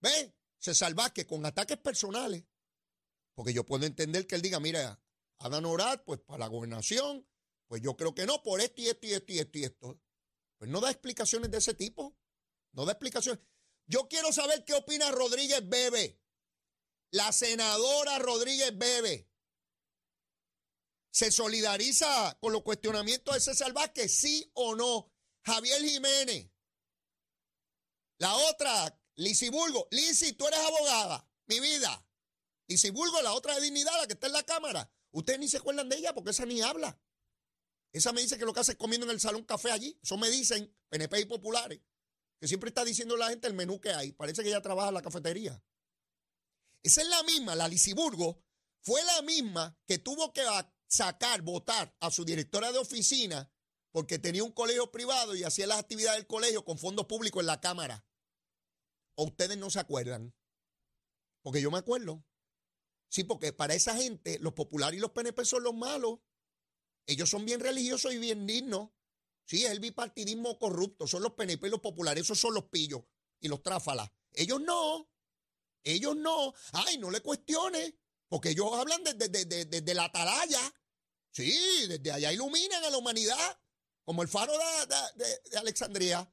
¿Ve? 0.00 0.34
Se 0.58 0.74
salva 0.74 1.12
que 1.12 1.26
con 1.26 1.44
ataques 1.44 1.78
personales. 1.78 2.44
Porque 3.34 3.52
yo 3.52 3.64
puedo 3.64 3.86
entender 3.86 4.26
que 4.26 4.34
él 4.34 4.42
diga, 4.42 4.60
mira, 4.60 5.02
Alan 5.38 5.64
Orat, 5.64 6.04
pues 6.04 6.20
para 6.20 6.40
la 6.40 6.46
gobernación, 6.48 7.26
pues 7.66 7.82
yo 7.82 7.96
creo 7.96 8.14
que 8.14 8.26
no, 8.26 8.42
por 8.42 8.60
esto 8.60 8.82
y 8.82 8.88
esto 8.88 9.06
y 9.06 9.12
esto 9.12 9.32
y 9.32 9.38
esto 9.38 9.58
y 9.58 9.64
esto. 9.64 10.00
Pues 10.58 10.70
no 10.70 10.80
da 10.80 10.90
explicaciones 10.90 11.50
de 11.50 11.58
ese 11.58 11.74
tipo. 11.74 12.16
No 12.72 12.84
da 12.84 12.92
explicación. 12.92 13.40
Yo 13.86 14.08
quiero 14.08 14.32
saber 14.32 14.64
qué 14.64 14.74
opina 14.74 15.10
Rodríguez 15.10 15.66
Bebe. 15.68 16.20
La 17.10 17.32
senadora 17.32 18.18
Rodríguez 18.18 18.76
Bebe. 18.76 19.28
¿Se 21.10 21.32
solidariza 21.32 22.38
con 22.40 22.52
los 22.52 22.62
cuestionamientos 22.62 23.34
de 23.34 23.40
César 23.40 23.72
Vázquez? 23.72 24.14
¿Sí 24.14 24.50
o 24.54 24.76
no? 24.76 25.09
Javier 25.44 25.82
Jiménez. 25.82 26.50
La 28.18 28.34
otra, 28.36 29.00
Bulgo. 29.50 29.88
Lizy, 29.90 30.32
tú 30.32 30.46
eres 30.46 30.60
abogada. 30.60 31.28
Mi 31.46 31.60
vida. 31.60 32.06
Bulgo, 32.92 33.22
la 33.22 33.32
otra 33.32 33.54
de 33.54 33.62
dignidad, 33.62 33.92
la 33.98 34.06
que 34.06 34.12
está 34.12 34.26
en 34.26 34.34
la 34.34 34.42
Cámara. 34.42 34.90
Ustedes 35.12 35.38
ni 35.40 35.48
se 35.48 35.56
acuerdan 35.56 35.88
de 35.88 35.96
ella 35.96 36.14
porque 36.14 36.30
esa 36.30 36.46
ni 36.46 36.60
habla. 36.60 37.00
Esa 37.92 38.12
me 38.12 38.20
dice 38.20 38.38
que 38.38 38.44
lo 38.44 38.52
que 38.52 38.60
hace 38.60 38.72
es 38.72 38.78
comiendo 38.78 39.06
en 39.06 39.10
el 39.10 39.20
salón 39.20 39.44
café 39.44 39.72
allí. 39.72 39.98
Eso 40.02 40.16
me 40.16 40.30
dicen 40.30 40.72
PNP 40.88 41.26
populares 41.26 41.80
que 42.40 42.48
siempre 42.48 42.68
está 42.68 42.84
diciendo 42.84 43.16
la 43.16 43.28
gente 43.28 43.46
el 43.46 43.54
menú 43.54 43.80
que 43.80 43.90
hay. 43.90 44.12
Parece 44.12 44.42
que 44.42 44.48
ella 44.48 44.62
trabaja 44.62 44.88
en 44.88 44.94
la 44.94 45.02
cafetería. 45.02 45.62
Esa 46.82 47.02
es 47.02 47.08
la 47.08 47.22
misma, 47.24 47.54
la 47.54 47.68
Lisiburgo, 47.68 48.42
fue 48.80 49.04
la 49.04 49.20
misma 49.22 49.78
que 49.86 49.98
tuvo 49.98 50.32
que 50.32 50.42
sacar, 50.88 51.42
votar 51.42 51.94
a 52.00 52.10
su 52.10 52.24
directora 52.24 52.72
de 52.72 52.78
oficina 52.78 53.52
porque 53.92 54.18
tenía 54.18 54.44
un 54.44 54.52
colegio 54.52 54.90
privado 54.90 55.34
y 55.34 55.44
hacía 55.44 55.66
las 55.66 55.78
actividades 55.78 56.18
del 56.18 56.26
colegio 56.26 56.64
con 56.64 56.78
fondos 56.78 57.06
públicos 57.06 57.40
en 57.40 57.46
la 57.46 57.60
Cámara. 57.60 58.06
¿O 59.14 59.24
ustedes 59.24 59.58
no 59.58 59.70
se 59.70 59.80
acuerdan? 59.80 60.34
Porque 61.42 61.60
yo 61.60 61.70
me 61.70 61.78
acuerdo. 61.78 62.24
Sí, 63.08 63.24
porque 63.24 63.52
para 63.52 63.74
esa 63.74 63.96
gente 63.96 64.38
los 64.38 64.52
populares 64.52 64.98
y 64.98 65.00
los 65.00 65.10
PNP 65.10 65.44
son 65.44 65.64
los 65.64 65.74
malos. 65.74 66.20
Ellos 67.06 67.28
son 67.28 67.44
bien 67.44 67.60
religiosos 67.60 68.12
y 68.12 68.18
bien 68.18 68.46
dignos. 68.46 68.90
Sí, 69.44 69.64
es 69.64 69.72
el 69.72 69.80
bipartidismo 69.80 70.58
corrupto, 70.60 71.08
son 71.08 71.24
los 71.24 71.32
PNP 71.32 71.66
y 71.66 71.70
los 71.70 71.80
populares, 71.80 72.22
esos 72.22 72.38
son 72.38 72.54
los 72.54 72.66
pillos 72.66 73.02
y 73.40 73.48
los 73.48 73.64
tráfalas. 73.64 74.08
Ellos 74.32 74.60
no, 74.60 75.10
ellos 75.82 76.14
no. 76.14 76.54
Ay, 76.72 76.98
no 76.98 77.10
le 77.10 77.20
cuestiones, 77.20 77.94
porque 78.28 78.50
ellos 78.50 78.70
hablan 78.72 79.02
desde, 79.02 79.94
la 79.94 80.04
atalaya. 80.04 80.60
Sí, 81.32 81.86
desde 81.88 82.12
allá 82.12 82.32
iluminan 82.32 82.84
a 82.84 82.90
la 82.90 82.98
humanidad, 82.98 83.60
como 84.10 84.22
el 84.22 84.28
faro 84.28 84.52
de, 85.14 85.56
Alexandria. 85.56 86.28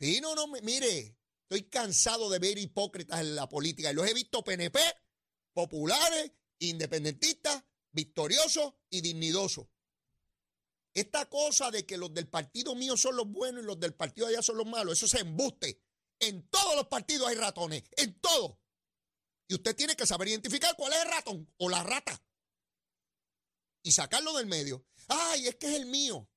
Sí, 0.00 0.20
no, 0.20 0.34
no, 0.34 0.48
mire, 0.48 1.16
estoy 1.42 1.70
cansado 1.70 2.28
de 2.28 2.40
ver 2.40 2.58
hipócritas 2.58 3.20
en 3.20 3.36
la 3.36 3.48
política 3.48 3.92
y 3.92 3.94
los 3.94 4.08
he 4.08 4.12
visto 4.12 4.42
PNP 4.42 4.80
populares, 5.52 6.32
independentistas, 6.58 7.62
victoriosos 7.92 8.74
y 8.90 9.00
dignidosos. 9.00 9.68
Esta 10.92 11.26
cosa 11.26 11.70
de 11.70 11.86
que 11.86 11.96
los 11.96 12.12
del 12.12 12.26
partido 12.26 12.74
mío 12.74 12.96
son 12.96 13.14
los 13.14 13.28
buenos 13.28 13.62
y 13.62 13.66
los 13.66 13.78
del 13.78 13.94
partido 13.94 14.26
allá 14.26 14.42
son 14.42 14.56
los 14.56 14.66
malos, 14.66 14.94
eso 14.94 15.06
se 15.06 15.20
embuste. 15.20 15.80
En 16.18 16.48
todos 16.48 16.74
los 16.74 16.88
partidos 16.88 17.28
hay 17.28 17.36
ratones, 17.36 17.84
en 17.96 18.18
todos. 18.18 18.58
Y 19.46 19.54
usted 19.54 19.76
tiene 19.76 19.94
que 19.94 20.04
saber 20.04 20.26
identificar 20.26 20.74
cuál 20.74 20.94
es 20.94 20.98
el 20.98 21.10
ratón 21.12 21.54
o 21.58 21.68
la 21.68 21.84
rata. 21.84 22.20
Y 23.84 23.92
sacarlo 23.92 24.36
del 24.36 24.46
medio. 24.46 24.84
Ay, 25.06 25.46
es 25.46 25.54
que 25.54 25.68
es 25.68 25.74
el 25.74 25.86
mío. 25.86 26.28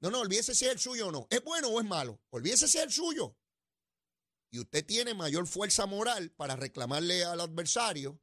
No, 0.00 0.10
no, 0.10 0.20
olvídese 0.20 0.54
si 0.54 0.64
es 0.64 0.72
el 0.72 0.78
suyo 0.78 1.08
o 1.08 1.12
no. 1.12 1.26
¿Es 1.30 1.42
bueno 1.44 1.68
o 1.68 1.80
es 1.80 1.86
malo? 1.86 2.20
Olvídese 2.30 2.66
si 2.66 2.78
es 2.78 2.84
el 2.84 2.92
suyo. 2.92 3.36
Y 4.50 4.58
usted 4.58 4.84
tiene 4.84 5.14
mayor 5.14 5.46
fuerza 5.46 5.86
moral 5.86 6.30
para 6.32 6.56
reclamarle 6.56 7.24
al 7.24 7.40
adversario 7.40 8.20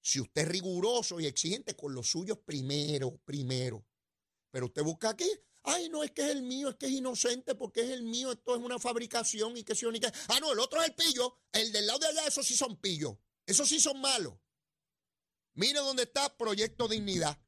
si 0.00 0.20
usted 0.20 0.42
es 0.42 0.48
riguroso 0.48 1.20
y 1.20 1.26
exigente 1.26 1.74
con 1.76 1.94
los 1.94 2.10
suyos 2.10 2.38
primero, 2.38 3.18
primero. 3.24 3.86
Pero 4.50 4.66
usted 4.66 4.82
busca 4.82 5.10
aquí, 5.10 5.30
ay, 5.64 5.88
no 5.88 6.02
es 6.02 6.10
que 6.10 6.22
es 6.22 6.30
el 6.30 6.42
mío, 6.42 6.70
es 6.70 6.76
que 6.76 6.86
es 6.86 6.92
inocente 6.92 7.54
porque 7.54 7.82
es 7.82 7.90
el 7.90 8.02
mío, 8.02 8.32
esto 8.32 8.56
es 8.56 8.62
una 8.62 8.78
fabricación 8.78 9.56
y 9.56 9.64
que 9.64 9.74
se 9.74 9.86
única. 9.86 10.12
Ah, 10.28 10.40
no, 10.40 10.52
el 10.52 10.58
otro 10.58 10.80
es 10.82 10.88
el 10.88 10.94
pillo, 10.94 11.38
el 11.52 11.72
del 11.72 11.86
lado 11.86 12.00
de 12.00 12.06
allá, 12.08 12.26
esos 12.26 12.46
sí 12.46 12.56
son 12.56 12.76
pillos, 12.76 13.16
esos 13.46 13.68
sí 13.68 13.80
son 13.80 14.00
malos. 14.00 14.34
Mire 15.54 15.80
dónde 15.80 16.04
está 16.04 16.36
Proyecto 16.36 16.88
Dignidad, 16.88 17.38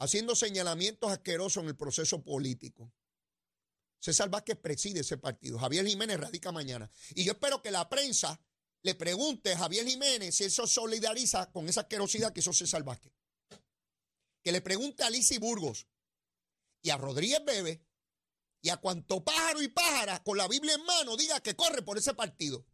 haciendo 0.00 0.34
señalamientos 0.34 1.12
asquerosos 1.12 1.62
en 1.62 1.68
el 1.68 1.76
proceso 1.76 2.24
político. 2.24 2.92
César 4.00 4.28
Vázquez 4.28 4.58
preside 4.58 5.00
ese 5.00 5.16
partido. 5.18 5.58
Javier 5.58 5.86
Jiménez 5.86 6.18
radica 6.18 6.50
mañana. 6.50 6.90
Y 7.14 7.22
yo 7.22 7.32
espero 7.32 7.62
que 7.62 7.70
la 7.70 7.88
prensa 7.88 8.40
le 8.82 8.96
pregunte 8.96 9.52
a 9.52 9.58
Javier 9.58 9.86
Jiménez 9.86 10.34
si 10.34 10.44
eso 10.44 10.66
solidariza 10.66 11.52
con 11.52 11.68
esa 11.68 11.82
asquerosidad 11.82 12.32
que 12.32 12.40
hizo 12.40 12.52
César 12.52 12.82
Vázquez 12.82 13.12
que 14.42 14.52
le 14.52 14.60
pregunte 14.60 15.02
a 15.02 15.06
Alicia 15.06 15.38
Burgos 15.38 15.86
y 16.82 16.90
a 16.90 16.96
Rodríguez 16.96 17.44
Bebe 17.44 17.84
y 18.62 18.70
a 18.70 18.76
cuanto 18.78 19.24
pájaro 19.24 19.62
y 19.62 19.68
pájara 19.68 20.22
con 20.22 20.36
la 20.36 20.48
Biblia 20.48 20.74
en 20.74 20.84
mano 20.84 21.16
diga 21.16 21.40
que 21.40 21.56
corre 21.56 21.82
por 21.82 21.98
ese 21.98 22.14
partido. 22.14 22.66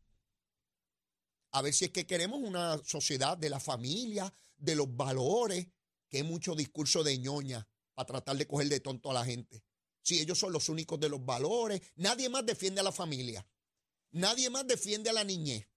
A 1.52 1.62
ver 1.62 1.72
si 1.72 1.86
es 1.86 1.90
que 1.90 2.06
queremos 2.06 2.40
una 2.40 2.78
sociedad 2.84 3.38
de 3.38 3.50
la 3.50 3.60
familia, 3.60 4.32
de 4.56 4.74
los 4.74 4.94
valores, 4.94 5.68
que 6.08 6.22
mucho 6.22 6.54
discurso 6.54 7.02
de 7.02 7.18
ñoña 7.18 7.68
para 7.94 8.06
tratar 8.06 8.36
de 8.36 8.46
coger 8.46 8.68
de 8.68 8.80
tonto 8.80 9.10
a 9.10 9.14
la 9.14 9.24
gente. 9.24 9.64
Si 10.02 10.20
ellos 10.20 10.38
son 10.38 10.52
los 10.52 10.68
únicos 10.68 11.00
de 11.00 11.08
los 11.08 11.24
valores, 11.24 11.80
nadie 11.96 12.28
más 12.28 12.46
defiende 12.46 12.80
a 12.80 12.84
la 12.84 12.92
familia, 12.92 13.46
nadie 14.12 14.50
más 14.50 14.66
defiende 14.66 15.10
a 15.10 15.12
la 15.12 15.24
niñez, 15.24 15.68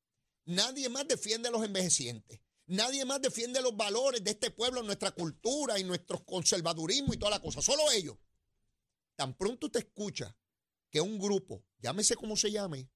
nadie 0.46 0.90
más 0.90 1.08
defiende 1.08 1.50
a 1.50 1.52
los 1.52 1.64
envejecientes. 1.64 2.40
Nadie 2.70 3.04
más 3.04 3.20
defiende 3.20 3.64
los 3.64 3.76
valores 3.76 4.24
de 4.24 4.30
este 4.30 4.52
pueblo, 4.52 4.84
nuestra 4.84 5.10
cultura 5.10 5.80
y 5.80 5.84
nuestro 5.84 6.24
conservadurismo 6.24 7.16
y 7.16 7.18
toda 7.18 7.32
la 7.32 7.42
cosa. 7.42 7.64
Solo 7.64 7.90
ellos. 7.92 8.16
Tan 9.16 9.36
pronto 9.36 9.72
te 9.72 9.80
escucha 9.80 10.38
que 10.92 11.02
un 11.02 11.18
grupo, 11.18 11.66
llámese 11.80 12.16
como 12.16 12.38
se 12.38 12.52
llame, 12.52 12.88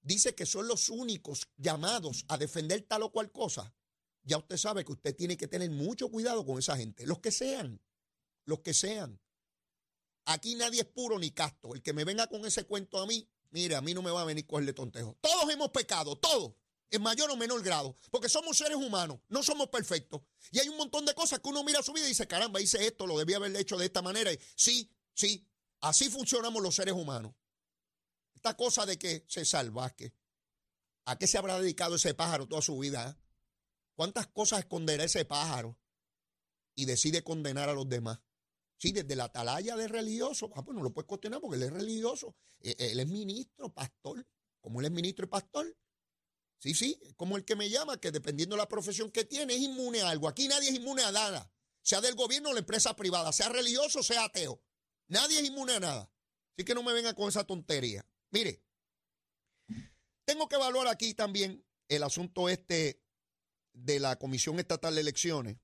dice 0.00 0.34
que 0.34 0.46
son 0.46 0.66
los 0.66 0.88
únicos 0.88 1.48
llamados 1.56 2.24
a 2.26 2.36
defender 2.36 2.82
tal 2.82 3.04
o 3.04 3.12
cual 3.12 3.30
cosa, 3.30 3.72
ya 4.24 4.38
usted 4.38 4.56
sabe 4.56 4.84
que 4.84 4.92
usted 4.92 5.16
tiene 5.16 5.36
que 5.36 5.48
tener 5.48 5.70
mucho 5.70 6.08
cuidado 6.08 6.44
con 6.44 6.58
esa 6.58 6.76
gente. 6.76 7.06
Los 7.06 7.18
que 7.18 7.32
sean, 7.32 7.80
los 8.44 8.60
que 8.60 8.74
sean. 8.74 9.20
Aquí 10.24 10.54
nadie 10.54 10.82
es 10.82 10.86
puro 10.86 11.18
ni 11.18 11.30
casto. 11.32 11.74
El 11.74 11.82
que 11.82 11.92
me 11.92 12.04
venga 12.04 12.28
con 12.28 12.44
ese 12.46 12.64
cuento 12.64 12.98
a 12.98 13.06
mí, 13.06 13.28
mire, 13.50 13.74
a 13.74 13.80
mí 13.80 13.94
no 13.94 14.02
me 14.02 14.10
va 14.10 14.22
a 14.22 14.24
venir 14.24 14.46
cogerle 14.46 14.72
tontejo. 14.72 15.18
Todos 15.20 15.52
hemos 15.52 15.70
pecado, 15.70 16.16
todos 16.16 16.54
en 16.92 17.02
mayor 17.02 17.30
o 17.30 17.36
menor 17.36 17.62
grado, 17.62 17.96
porque 18.10 18.28
somos 18.28 18.56
seres 18.58 18.76
humanos, 18.76 19.18
no 19.30 19.42
somos 19.42 19.68
perfectos. 19.68 20.20
Y 20.50 20.58
hay 20.58 20.68
un 20.68 20.76
montón 20.76 21.06
de 21.06 21.14
cosas 21.14 21.40
que 21.40 21.48
uno 21.48 21.64
mira 21.64 21.82
su 21.82 21.92
vida 21.94 22.04
y 22.04 22.08
dice, 22.10 22.28
caramba, 22.28 22.60
hice 22.60 22.86
esto, 22.86 23.06
lo 23.06 23.18
debía 23.18 23.38
haber 23.38 23.56
hecho 23.56 23.78
de 23.78 23.86
esta 23.86 24.02
manera. 24.02 24.30
Y 24.30 24.38
sí, 24.54 24.94
sí, 25.14 25.48
así 25.80 26.10
funcionamos 26.10 26.62
los 26.62 26.74
seres 26.74 26.92
humanos. 26.94 27.32
Esta 28.34 28.54
cosa 28.58 28.84
de 28.84 28.98
que 28.98 29.24
se 29.26 29.42
Vázquez, 29.70 30.12
¿a 31.06 31.16
qué 31.16 31.26
se 31.26 31.38
habrá 31.38 31.58
dedicado 31.58 31.96
ese 31.96 32.12
pájaro 32.12 32.46
toda 32.46 32.60
su 32.60 32.78
vida? 32.78 33.08
Ah? 33.08 33.21
¿Cuántas 33.94 34.26
cosas 34.28 34.60
esconderá 34.60 35.04
ese 35.04 35.24
pájaro? 35.24 35.78
Y 36.74 36.86
decide 36.86 37.22
condenar 37.22 37.68
a 37.68 37.74
los 37.74 37.88
demás. 37.88 38.20
Sí, 38.78 38.92
desde 38.92 39.14
la 39.14 39.24
atalaya 39.24 39.76
de 39.76 39.88
religioso, 39.88 40.50
ah, 40.54 40.64
pues 40.64 40.76
no 40.76 40.82
lo 40.82 40.92
puedes 40.92 41.08
condenar 41.08 41.40
porque 41.40 41.56
él 41.56 41.62
es 41.64 41.72
religioso. 41.72 42.34
E, 42.60 42.74
él 42.78 43.00
es 43.00 43.06
ministro, 43.06 43.72
pastor. 43.72 44.26
Como 44.60 44.80
él 44.80 44.86
es 44.86 44.92
ministro 44.92 45.26
y 45.26 45.28
pastor, 45.28 45.76
Sí, 46.62 46.74
sí, 46.74 46.96
como 47.16 47.36
el 47.36 47.44
que 47.44 47.56
me 47.56 47.68
llama, 47.68 48.00
que 48.00 48.12
dependiendo 48.12 48.54
de 48.54 48.62
la 48.62 48.68
profesión 48.68 49.10
que 49.10 49.24
tiene, 49.24 49.54
es 49.54 49.60
inmune 49.62 50.00
a 50.00 50.10
algo. 50.10 50.28
Aquí 50.28 50.46
nadie 50.46 50.68
es 50.68 50.76
inmune 50.76 51.02
a 51.02 51.10
nada, 51.10 51.52
sea 51.82 52.00
del 52.00 52.14
gobierno 52.14 52.50
o 52.50 52.52
la 52.52 52.60
empresa 52.60 52.94
privada, 52.94 53.32
sea 53.32 53.48
religioso 53.48 54.00
sea 54.04 54.26
ateo. 54.26 54.62
Nadie 55.08 55.40
es 55.40 55.44
inmune 55.48 55.72
a 55.72 55.80
nada. 55.80 56.12
Así 56.56 56.64
que 56.64 56.72
no 56.72 56.84
me 56.84 56.92
venga 56.92 57.14
con 57.14 57.28
esa 57.28 57.42
tontería. 57.42 58.06
Mire, 58.30 58.62
tengo 60.24 60.48
que 60.48 60.54
evaluar 60.54 60.86
aquí 60.86 61.14
también 61.14 61.66
el 61.88 62.04
asunto 62.04 62.48
este 62.48 63.01
de 63.72 64.00
la 64.00 64.16
Comisión 64.18 64.58
Estatal 64.58 64.94
de 64.94 65.00
Elecciones, 65.00 65.58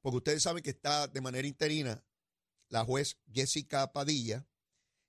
porque 0.00 0.18
ustedes 0.18 0.42
saben 0.42 0.62
que 0.62 0.70
está 0.70 1.08
de 1.08 1.20
manera 1.20 1.48
interina 1.48 2.04
la 2.68 2.84
juez 2.84 3.18
Jessica 3.32 3.92
Padilla, 3.92 4.46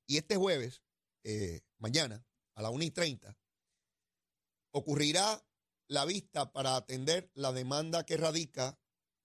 y 0.07 0.17
este 0.17 0.37
jueves, 0.37 0.81
eh, 1.23 1.61
mañana, 1.77 2.25
a 2.55 2.61
las 2.61 2.71
1 2.71 2.83
y 2.83 2.91
30, 2.91 3.37
ocurrirá 4.71 5.45
la 5.87 6.05
vista 6.05 6.51
para 6.51 6.75
atender 6.75 7.31
la 7.35 7.51
demanda 7.51 8.05
que 8.05 8.17
radica 8.17 8.79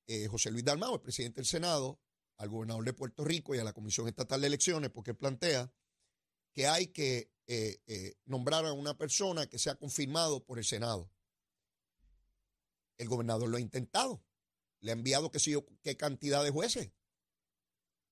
eh, 0.07 0.27
José 0.27 0.51
Luis 0.51 0.65
Dalmau, 0.65 0.95
el 0.95 1.01
presidente 1.01 1.37
del 1.37 1.47
Senado, 1.47 2.01
al 2.37 2.49
gobernador 2.49 2.85
de 2.85 2.93
Puerto 2.93 3.25
Rico 3.25 3.55
y 3.55 3.59
a 3.59 3.65
la 3.65 3.73
Comisión 3.73 4.09
Estatal 4.09 4.41
de 4.41 4.49
Elecciones, 4.49 4.91
porque 4.91 5.15
plantea 5.15 5.73
que 6.53 6.67
hay 6.67 6.89
que 6.89 7.31
eh, 7.47 8.15
nombrar 8.27 8.67
a 8.67 8.73
una 8.73 8.97
persona 8.99 9.47
que 9.47 9.59
sea 9.59 9.77
confirmado 9.77 10.45
por 10.45 10.59
el 10.59 10.65
Senado. 10.65 11.11
El 12.99 13.09
gobernador 13.09 13.49
lo 13.49 13.57
ha 13.57 13.61
intentado, 13.61 14.25
le 14.81 14.91
ha 14.91 14.95
enviado 14.95 15.31
que 15.31 15.41
sé 15.41 15.53
qué 15.83 15.97
cantidad 15.97 16.45
de 16.45 16.51
jueces. 16.51 16.93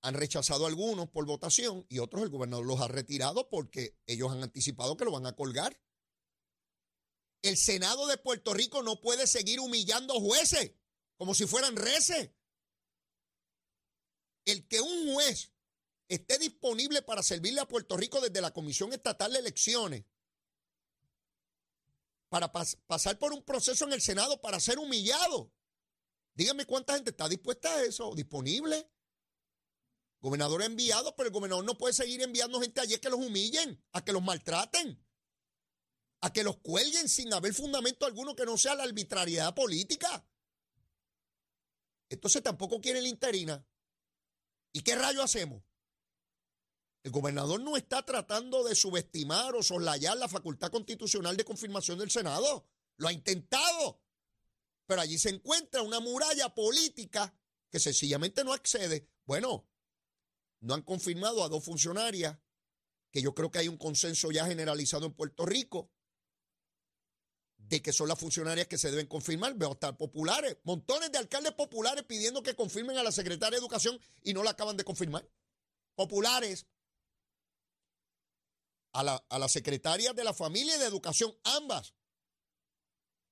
Han 0.03 0.15
rechazado 0.15 0.67
algunos 0.67 1.09
por 1.09 1.25
votación 1.27 1.87
y 1.89 2.01
otros 2.01 2.23
el 2.25 2.31
gobernador 2.31 2.67
los 2.67 2.81
ha 2.81 2.89
retirado 2.89 3.49
porque 3.49 3.97
ellos 4.07 4.33
han 4.33 4.43
anticipado 4.43 4.97
que 4.97 5.05
lo 5.05 5.12
van 5.12 5.27
a 5.27 5.37
colgar. 5.37 5.81
El 7.43 7.57
Senado 7.57 8.07
de 8.07 8.19
Puerto 8.19 8.55
Rico 8.55 8.83
no 8.83 9.01
puede 9.01 9.27
seguir 9.27 9.61
humillando 9.61 10.15
jueces 10.21 10.73
como 11.17 11.35
si 11.35 11.47
fueran 11.47 11.77
reces. 11.77 12.31
El 14.45 14.67
que 14.67 14.81
un 14.81 15.15
juez 15.15 15.53
esté 16.09 16.39
disponible 16.39 17.03
para 17.03 17.23
servirle 17.23 17.61
a 17.61 17.69
Puerto 17.69 17.97
Rico 17.97 18.21
desde 18.21 18.41
la 18.41 18.53
Comisión 18.53 18.93
Estatal 18.93 19.33
de 19.33 19.39
Elecciones, 19.39 20.05
para 22.33 22.51
pasar 22.51 23.19
por 23.19 23.35
un 23.35 23.43
proceso 23.43 23.85
en 23.85 23.93
el 23.93 24.01
Senado 24.01 24.41
para 24.41 24.59
ser 24.59 24.79
humillado. 24.79 25.53
Dígame 26.33 26.65
cuánta 26.65 26.95
gente 26.95 27.11
está 27.11 27.29
dispuesta 27.29 27.71
a 27.75 27.83
eso, 27.83 28.15
disponible. 28.15 28.91
Gobernador 30.19 30.62
ha 30.62 30.65
enviado, 30.65 31.15
pero 31.15 31.27
el 31.27 31.35
gobernador 31.35 31.62
no 31.62 31.77
puede 31.77 31.93
seguir 31.93 32.23
enviando 32.23 32.59
gente 32.59 32.81
allí 32.81 32.97
que 32.97 33.11
los 33.11 33.21
humillen, 33.21 33.85
a 33.93 34.03
que 34.03 34.15
los 34.15 34.23
maltraten 34.23 35.05
a 36.23 36.33
que 36.33 36.45
los 36.45 36.57
cuelguen 36.61 37.09
sin 37.09 37.35
haber 37.35 37.53
fundamento 37.53 38.07
alguno 38.07 38.35
que 38.35 38.47
no 38.47 38.57
sea 38.57 38.77
la 38.77 38.85
arbitrariedad 38.85 39.55
política. 39.55 40.25
Entonces 42.09 42.43
tampoco 42.43 42.81
quiere 42.81 43.03
la 43.03 43.09
interina. 43.09 43.67
¿Y 44.73 44.83
qué 44.83 44.95
rayo 44.95 45.21
hacemos? 45.23 45.65
El 47.02 47.11
gobernador 47.11 47.61
no 47.61 47.76
está 47.76 48.04
tratando 48.04 48.62
de 48.62 48.75
subestimar 48.75 49.54
o 49.56 49.62
soslayar 49.62 50.16
la 50.16 50.28
facultad 50.28 50.71
constitucional 50.71 51.37
de 51.37 51.44
confirmación 51.44 51.99
del 51.99 52.11
Senado. 52.11 52.66
Lo 52.97 53.09
ha 53.09 53.12
intentado. 53.12 54.00
Pero 54.87 55.00
allí 55.00 55.18
se 55.18 55.30
encuentra 55.30 55.82
una 55.82 56.00
muralla 56.00 56.54
política 56.54 57.35
que 57.71 57.80
sencillamente 57.80 58.44
no 58.44 58.52
accede. 58.52 59.09
Bueno, 59.25 59.68
no 60.61 60.75
han 60.75 60.82
confirmado 60.82 61.42
a 61.42 61.49
dos 61.49 61.64
funcionarias, 61.64 62.38
que 63.11 63.21
yo 63.21 63.35
creo 63.35 63.50
que 63.50 63.59
hay 63.59 63.68
un 63.68 63.78
consenso 63.78 64.30
ya 64.30 64.47
generalizado 64.47 65.06
en 65.06 65.12
Puerto 65.12 65.44
Rico, 65.44 65.90
de 67.56 67.82
que 67.82 67.92
son 67.92 68.09
las 68.09 68.18
funcionarias 68.18 68.68
que 68.68 68.78
se 68.78 68.90
deben 68.90 69.06
confirmar. 69.06 69.54
Veo 69.54 69.73
hasta 69.73 69.97
populares, 69.97 70.59
montones 70.62 71.11
de 71.11 71.18
alcaldes 71.18 71.52
populares 71.52 72.04
pidiendo 72.04 72.42
que 72.42 72.54
confirmen 72.54 72.97
a 72.97 73.02
la 73.02 73.12
secretaria 73.12 73.56
de 73.56 73.61
Educación 73.61 73.99
y 74.23 74.35
no 74.35 74.44
la 74.44 74.50
acaban 74.50 74.76
de 74.76 74.85
confirmar. 74.85 75.28
Populares. 75.94 76.66
A 78.92 79.02
la, 79.02 79.25
a 79.28 79.38
de 79.38 80.25
la 80.25 80.34
Familia 80.34 80.76
y 80.76 80.78
de 80.78 80.87
Educación, 80.87 81.34
ambas. 81.44 81.94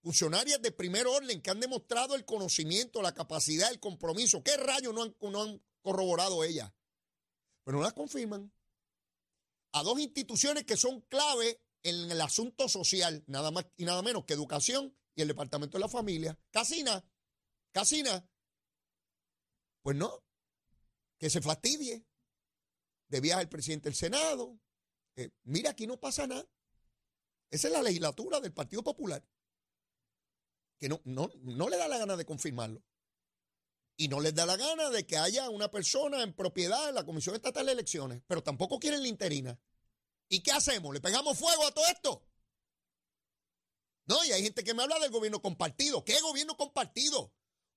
Funcionarias 0.03 0.63
de 0.63 0.73
primer 0.73 1.07
orden 1.07 1.43
que 1.43 1.51
han 1.51 1.61
demostrado 1.61 2.15
el 2.15 2.25
conocimiento, 2.25 3.03
la 3.03 3.13
capacidad, 3.13 3.71
el 3.71 3.81
compromiso. 3.81 4.43
¿Qué 4.43 4.57
rayos 4.57 4.95
no 4.95 5.03
han, 5.03 5.17
no 5.21 5.43
han 5.43 5.63
corroborado 5.83 6.43
ellas? 6.43 6.73
Pero 7.65 7.79
no 7.79 7.83
las 7.83 7.93
confirman. 7.93 8.51
A 9.73 9.83
dos 9.83 10.01
instituciones 10.01 10.65
que 10.65 10.79
son 10.79 11.03
clave 11.03 11.63
en 11.83 12.11
el 12.11 12.21
asunto 12.21 12.69
social, 12.69 13.23
nada 13.27 13.51
más 13.51 13.67
y 13.77 13.85
nada 13.85 14.03
menos 14.03 14.25
que 14.25 14.35
educación 14.35 14.97
y 15.15 15.23
el 15.23 15.29
departamento 15.29 15.77
de 15.77 15.83
la 15.83 15.89
familia. 15.89 16.39
Casina, 16.51 17.05
casina. 17.73 18.27
Pues 19.83 19.97
no, 19.97 20.25
que 21.19 21.31
se 21.31 21.41
fastidie. 21.41 22.07
De 23.09 23.21
viaje 23.21 23.43
el 23.43 23.49
presidente 23.49 23.89
del 23.89 23.97
Senado. 23.97 24.59
Eh, 25.17 25.31
mira, 25.45 25.71
aquí 25.71 25.87
no 25.87 25.99
pasa 25.99 26.27
nada. 26.27 26.47
Esa 27.51 27.69
es 27.69 27.73
la 27.73 27.83
legislatura 27.83 28.41
del 28.41 28.53
Partido 28.53 28.83
Popular. 28.83 29.25
Que 30.79 30.89
no, 30.89 31.01
no, 31.05 31.31
no 31.43 31.69
le 31.69 31.77
da 31.77 31.89
la 31.89 31.99
gana 31.99 32.17
de 32.17 32.25
confirmarlo. 32.25 32.83
Y 33.97 34.09
no 34.09 34.21
les 34.21 34.35
da 34.35 34.47
la 34.47 34.57
gana 34.57 34.89
de 34.89 35.07
que 35.07 35.19
haya 35.19 35.51
una 35.51 35.71
persona 35.71 36.23
en 36.23 36.33
propiedad 36.33 36.89
en 36.89 36.95
la 36.95 37.05
Comisión 37.05 37.35
Estatal 37.35 37.67
de 37.67 37.73
Elecciones. 37.73 38.23
Pero 38.27 38.43
tampoco 38.43 38.79
quieren 38.79 39.03
la 39.03 39.09
interina. 39.09 39.61
¿Y 40.29 40.41
qué 40.41 40.53
hacemos? 40.53 40.95
¿Le 40.95 41.01
pegamos 41.01 41.39
fuego 41.39 41.67
a 41.67 41.73
todo 41.73 41.87
esto? 41.87 42.25
No, 44.07 44.25
y 44.25 44.33
hay 44.33 44.43
gente 44.43 44.65
que 44.65 44.75
me 44.75 44.83
habla 44.83 44.99
del 44.99 45.11
gobierno 45.11 45.43
compartido. 45.43 46.05
¿Qué 46.05 46.19
gobierno 46.21 46.57
compartido? 46.57 47.33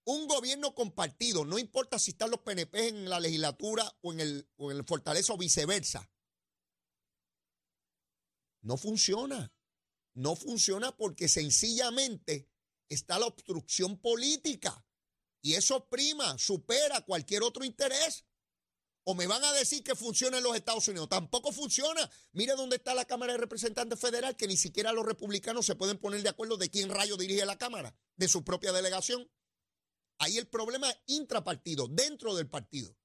Un 0.06 0.28
gobierno 0.28 0.76
compartido, 0.76 1.46
no 1.46 1.58
importa 1.58 1.98
si 1.98 2.12
están 2.12 2.30
los 2.30 2.42
PNP 2.42 2.90
en 2.90 3.10
la 3.10 3.20
legislatura 3.20 3.96
o 4.02 4.12
en 4.12 4.20
el, 4.20 4.50
o 4.58 4.72
en 4.72 4.78
el 4.78 4.84
Fortaleza 4.84 5.34
o 5.34 5.38
viceversa. 5.38 6.10
No 8.64 8.78
funciona. 8.78 9.54
No 10.16 10.36
funciona 10.36 10.96
porque 10.96 11.28
sencillamente 11.28 12.50
está 12.90 13.20
la 13.20 13.28
obstrucción 13.28 14.00
política. 14.00 14.86
Y 15.42 15.56
eso 15.56 15.88
prima, 15.90 16.38
supera 16.38 17.02
cualquier 17.02 17.44
otro 17.44 17.66
interés. 17.66 18.26
O 19.06 19.16
me 19.16 19.28
van 19.28 19.44
a 19.44 19.52
decir 19.52 19.84
que 19.84 19.96
funciona 19.96 20.38
en 20.38 20.44
los 20.44 20.56
Estados 20.56 20.88
Unidos. 20.88 21.10
Tampoco 21.10 21.52
funciona. 21.52 22.10
Mire 22.32 22.56
dónde 22.56 22.78
está 22.78 22.96
la 22.96 23.06
Cámara 23.06 23.34
de 23.34 23.40
Representantes 23.40 24.00
Federal, 24.00 24.38
que 24.38 24.48
ni 24.48 24.56
siquiera 24.56 24.94
los 24.94 25.06
republicanos 25.06 25.66
se 25.66 25.76
pueden 25.76 25.98
poner 25.98 26.24
de 26.24 26.30
acuerdo 26.30 26.56
de 26.56 26.70
quién 26.70 26.90
rayo 26.90 27.18
dirige 27.18 27.46
la 27.46 27.58
Cámara, 27.58 27.94
de 28.16 28.30
su 28.30 28.46
propia 28.46 28.72
delegación. 28.72 29.30
Ahí 30.20 30.38
el 30.38 30.48
problema 30.48 30.90
es 30.90 30.98
intrapartido, 31.08 31.90
dentro 31.90 32.34
del 32.34 32.50
partido. 32.50 32.96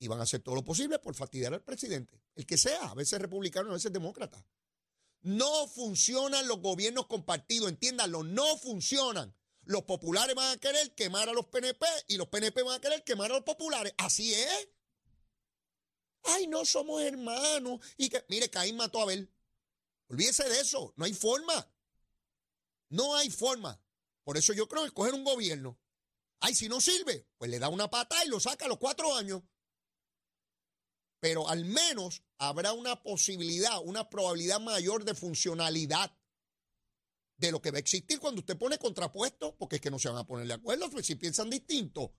Y 0.00 0.08
van 0.08 0.18
a 0.18 0.24
hacer 0.24 0.40
todo 0.40 0.56
lo 0.56 0.64
posible 0.64 0.98
por 0.98 1.14
fastidiar 1.14 1.54
al 1.54 1.62
presidente. 1.62 2.20
El 2.34 2.46
que 2.46 2.56
sea, 2.56 2.90
a 2.90 2.94
veces 2.94 3.20
republicano, 3.20 3.70
a 3.70 3.74
veces 3.74 3.92
demócrata. 3.92 4.44
No 5.20 5.68
funcionan 5.68 6.48
los 6.48 6.60
gobiernos 6.60 7.06
compartidos, 7.06 7.68
entiéndanlo, 7.68 8.24
no 8.24 8.56
funcionan. 8.56 9.32
Los 9.64 9.82
populares 9.82 10.34
van 10.34 10.56
a 10.56 10.56
querer 10.58 10.94
quemar 10.94 11.28
a 11.28 11.32
los 11.32 11.46
PNP 11.46 11.86
y 12.08 12.16
los 12.16 12.28
PNP 12.28 12.62
van 12.62 12.78
a 12.78 12.80
querer 12.80 13.04
quemar 13.04 13.30
a 13.30 13.34
los 13.34 13.44
populares. 13.44 13.92
Así 13.98 14.34
es. 14.34 14.68
Ay, 16.24 16.46
no 16.46 16.64
somos 16.64 17.02
hermanos. 17.02 17.80
Y 17.96 18.08
que, 18.08 18.24
mire, 18.28 18.50
Caín 18.50 18.76
mató 18.76 19.00
a 19.00 19.02
Abel. 19.02 19.30
Olvídese 20.08 20.48
de 20.48 20.60
eso. 20.60 20.92
No 20.96 21.04
hay 21.04 21.12
forma. 21.12 21.70
No 22.88 23.14
hay 23.14 23.30
forma. 23.30 23.80
Por 24.24 24.36
eso 24.36 24.52
yo 24.52 24.66
creo 24.66 24.82
que 24.82 24.88
escoger 24.88 25.14
un 25.14 25.24
gobierno. 25.24 25.78
Ay, 26.40 26.54
si 26.54 26.68
no 26.68 26.80
sirve, 26.80 27.26
pues 27.36 27.50
le 27.50 27.58
da 27.58 27.68
una 27.68 27.88
pata 27.90 28.24
y 28.24 28.28
lo 28.28 28.40
saca 28.40 28.64
a 28.64 28.68
los 28.68 28.78
cuatro 28.78 29.14
años. 29.14 29.42
Pero 31.20 31.48
al 31.48 31.64
menos 31.64 32.22
habrá 32.38 32.72
una 32.72 33.02
posibilidad, 33.02 33.80
una 33.84 34.08
probabilidad 34.08 34.60
mayor 34.60 35.04
de 35.04 35.14
funcionalidad 35.14 36.16
de 37.36 37.52
lo 37.52 37.60
que 37.60 37.70
va 37.70 37.78
a 37.78 37.80
existir 37.80 38.20
cuando 38.20 38.40
usted 38.40 38.58
pone 38.58 38.78
contrapuesto, 38.78 39.56
porque 39.56 39.76
es 39.76 39.82
que 39.82 39.90
no 39.90 39.98
se 39.98 40.08
van 40.08 40.18
a 40.18 40.26
poner 40.26 40.46
de 40.46 40.54
acuerdo, 40.54 40.90
pues 40.90 41.06
si 41.06 41.14
piensan 41.14 41.48
distinto, 41.48 42.14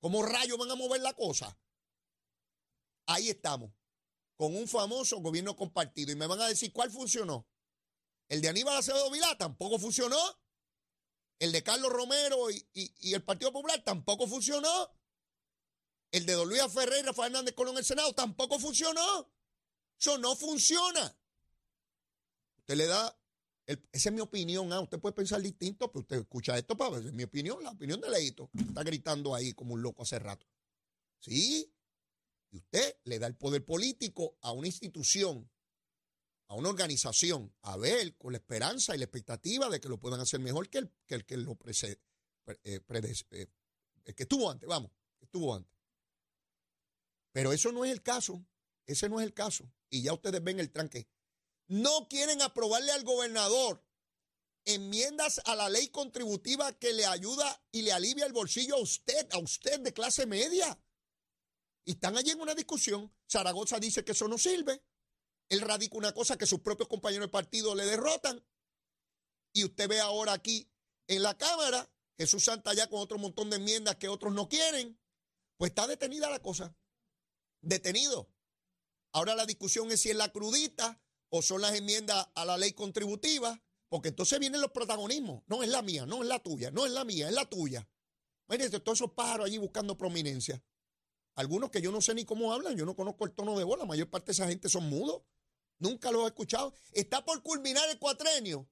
¿cómo 0.00 0.22
rayos 0.22 0.58
van 0.58 0.70
a 0.70 0.74
mover 0.74 1.02
la 1.02 1.12
cosa? 1.12 1.58
Ahí 3.06 3.28
estamos, 3.28 3.72
con 4.36 4.56
un 4.56 4.66
famoso 4.66 5.20
gobierno 5.20 5.54
compartido. 5.54 6.12
Y 6.12 6.16
me 6.16 6.26
van 6.26 6.40
a 6.40 6.48
decir, 6.48 6.72
¿cuál 6.72 6.90
funcionó? 6.90 7.46
El 8.28 8.40
de 8.40 8.48
Aníbal 8.48 8.78
Acevedo 8.78 9.10
Vilá 9.10 9.36
tampoco 9.36 9.78
funcionó. 9.78 10.18
El 11.38 11.52
de 11.52 11.62
Carlos 11.62 11.92
Romero 11.92 12.50
y, 12.50 13.12
el 13.12 13.22
Partido 13.22 13.52
Popular 13.52 13.82
tampoco 13.84 14.26
funcionó. 14.26 14.90
El 16.14 16.26
de 16.26 16.34
Don 16.34 16.48
Luis 16.48 16.62
Ferrer 16.72 17.00
y 17.00 17.06
Rafael 17.06 17.32
Hernández 17.32 17.56
Colón 17.56 17.74
en 17.74 17.78
el 17.78 17.84
Senado 17.84 18.12
tampoco 18.12 18.60
funcionó. 18.60 19.28
Eso 19.98 20.16
no 20.16 20.36
funciona. 20.36 21.18
Usted 22.58 22.76
le 22.76 22.86
da, 22.86 23.18
esa 23.66 24.10
es 24.10 24.12
mi 24.12 24.20
opinión. 24.20 24.72
Ah, 24.72 24.80
usted 24.80 25.00
puede 25.00 25.12
pensar 25.12 25.42
distinto, 25.42 25.90
pero 25.90 26.02
usted 26.02 26.20
escucha 26.20 26.56
esto 26.56 26.76
para 26.76 26.90
ver, 26.90 27.06
es 27.06 27.12
mi 27.12 27.24
opinión, 27.24 27.60
la 27.64 27.72
opinión 27.72 28.00
de 28.00 28.10
Leito. 28.10 28.48
Está 28.56 28.84
gritando 28.84 29.34
ahí 29.34 29.54
como 29.54 29.74
un 29.74 29.82
loco 29.82 30.04
hace 30.04 30.20
rato. 30.20 30.46
Sí, 31.18 31.68
y 32.52 32.58
usted 32.58 32.96
le 33.02 33.18
da 33.18 33.26
el 33.26 33.34
poder 33.34 33.64
político 33.64 34.38
a 34.42 34.52
una 34.52 34.68
institución, 34.68 35.50
a 36.46 36.54
una 36.54 36.68
organización, 36.68 37.52
a 37.62 37.76
ver, 37.76 38.16
con 38.18 38.34
la 38.34 38.38
esperanza 38.38 38.94
y 38.94 38.98
la 38.98 39.06
expectativa 39.06 39.68
de 39.68 39.80
que 39.80 39.88
lo 39.88 39.98
puedan 39.98 40.20
hacer 40.20 40.38
mejor 40.38 40.70
que 40.70 40.78
el 40.78 40.92
que, 41.08 41.16
el 41.16 41.24
que 41.26 41.38
lo 41.38 41.56
precede, 41.56 42.00
eh, 42.62 42.80
eh, 42.88 43.46
el 44.04 44.14
que 44.14 44.22
estuvo 44.22 44.48
antes, 44.48 44.68
vamos, 44.68 44.92
que 45.18 45.24
estuvo 45.24 45.52
antes. 45.52 45.73
Pero 47.34 47.52
eso 47.52 47.72
no 47.72 47.84
es 47.84 47.90
el 47.90 48.00
caso, 48.00 48.46
ese 48.86 49.08
no 49.08 49.18
es 49.18 49.26
el 49.26 49.34
caso. 49.34 49.68
Y 49.90 50.02
ya 50.02 50.12
ustedes 50.12 50.42
ven 50.42 50.60
el 50.60 50.70
tranque. 50.70 51.08
No 51.66 52.06
quieren 52.08 52.40
aprobarle 52.42 52.92
al 52.92 53.02
gobernador 53.02 53.84
enmiendas 54.64 55.40
a 55.44 55.56
la 55.56 55.68
ley 55.68 55.88
contributiva 55.88 56.72
que 56.78 56.92
le 56.92 57.04
ayuda 57.04 57.60
y 57.72 57.82
le 57.82 57.92
alivia 57.92 58.24
el 58.24 58.32
bolsillo 58.32 58.76
a 58.76 58.80
usted, 58.80 59.28
a 59.32 59.38
usted 59.38 59.80
de 59.80 59.92
clase 59.92 60.26
media. 60.26 60.80
Y 61.84 61.92
están 61.92 62.16
allí 62.16 62.30
en 62.30 62.40
una 62.40 62.54
discusión. 62.54 63.12
Zaragoza 63.28 63.80
dice 63.80 64.04
que 64.04 64.12
eso 64.12 64.28
no 64.28 64.38
sirve. 64.38 64.84
Él 65.48 65.60
radica 65.60 65.98
una 65.98 66.12
cosa 66.12 66.38
que 66.38 66.46
sus 66.46 66.60
propios 66.60 66.88
compañeros 66.88 67.26
de 67.26 67.32
partido 67.32 67.74
le 67.74 67.84
derrotan. 67.84 68.46
Y 69.52 69.64
usted 69.64 69.88
ve 69.88 69.98
ahora 69.98 70.34
aquí 70.34 70.70
en 71.08 71.22
la 71.24 71.36
Cámara, 71.36 71.92
Jesús 72.16 72.44
Santa 72.44 72.72
ya 72.74 72.88
con 72.88 73.00
otro 73.00 73.18
montón 73.18 73.50
de 73.50 73.56
enmiendas 73.56 73.96
que 73.96 74.08
otros 74.08 74.32
no 74.32 74.48
quieren. 74.48 75.00
Pues 75.56 75.70
está 75.70 75.88
detenida 75.88 76.30
la 76.30 76.40
cosa. 76.40 76.76
Detenido. 77.64 78.28
Ahora 79.12 79.34
la 79.34 79.46
discusión 79.46 79.90
es 79.90 80.00
si 80.00 80.10
es 80.10 80.16
la 80.16 80.32
crudita 80.32 81.00
o 81.28 81.42
son 81.42 81.60
las 81.60 81.74
enmiendas 81.74 82.28
a 82.34 82.44
la 82.44 82.56
ley 82.56 82.72
contributiva, 82.72 83.62
porque 83.88 84.08
entonces 84.08 84.38
vienen 84.38 84.60
los 84.60 84.72
protagonismos. 84.72 85.42
No 85.46 85.62
es 85.62 85.68
la 85.68 85.82
mía, 85.82 86.06
no 86.06 86.22
es 86.22 86.28
la 86.28 86.40
tuya, 86.40 86.70
no 86.70 86.84
es 86.86 86.92
la 86.92 87.04
mía, 87.04 87.28
es 87.28 87.34
la 87.34 87.48
tuya. 87.48 87.88
Imagínense 88.48 88.80
todos 88.80 88.98
esos 88.98 89.12
pájaros 89.12 89.46
allí 89.46 89.58
buscando 89.58 89.96
prominencia. 89.96 90.62
Algunos 91.36 91.70
que 91.70 91.80
yo 91.80 91.90
no 91.90 92.00
sé 92.00 92.14
ni 92.14 92.24
cómo 92.24 92.52
hablan, 92.52 92.76
yo 92.76 92.84
no 92.84 92.94
conozco 92.94 93.24
el 93.24 93.32
tono 93.32 93.58
de 93.58 93.64
voz, 93.64 93.78
la 93.78 93.86
mayor 93.86 94.08
parte 94.08 94.26
de 94.26 94.32
esa 94.32 94.48
gente 94.48 94.68
son 94.68 94.88
mudos. 94.88 95.22
Nunca 95.78 96.12
los 96.12 96.24
he 96.24 96.26
escuchado. 96.26 96.74
Está 96.92 97.24
por 97.24 97.42
culminar 97.42 97.88
el 97.90 97.98
cuatrenio 97.98 98.68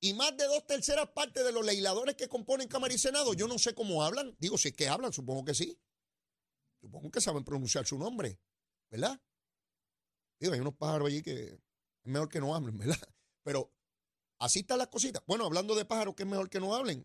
y 0.00 0.14
más 0.14 0.36
de 0.36 0.44
dos 0.44 0.66
terceras 0.66 1.08
partes 1.10 1.44
de 1.44 1.52
los 1.52 1.64
legisladores 1.64 2.16
que 2.16 2.28
componen 2.28 2.68
Cámara 2.68 2.92
y 2.94 2.98
Senado, 2.98 3.34
yo 3.34 3.48
no 3.48 3.58
sé 3.58 3.74
cómo 3.74 4.02
hablan. 4.02 4.36
Digo, 4.38 4.58
si 4.58 4.68
es 4.68 4.74
que 4.74 4.88
hablan, 4.88 5.12
supongo 5.12 5.44
que 5.44 5.54
sí. 5.54 5.78
Supongo 6.86 7.10
que 7.10 7.20
saben 7.20 7.42
pronunciar 7.42 7.84
su 7.84 7.98
nombre, 7.98 8.38
¿verdad? 8.88 9.20
Digo, 10.38 10.52
hay 10.52 10.60
unos 10.60 10.76
pájaros 10.76 11.08
allí 11.08 11.20
que 11.20 11.46
es 11.46 11.58
mejor 12.04 12.28
que 12.28 12.38
no 12.38 12.54
hablen, 12.54 12.78
¿verdad? 12.78 12.94
Pero 13.42 13.72
así 14.38 14.60
están 14.60 14.78
las 14.78 14.86
cositas. 14.86 15.20
Bueno, 15.26 15.46
hablando 15.46 15.74
de 15.74 15.84
pájaros 15.84 16.14
que 16.14 16.22
es 16.22 16.28
mejor 16.28 16.48
que 16.48 16.60
no 16.60 16.76
hablen, 16.76 17.04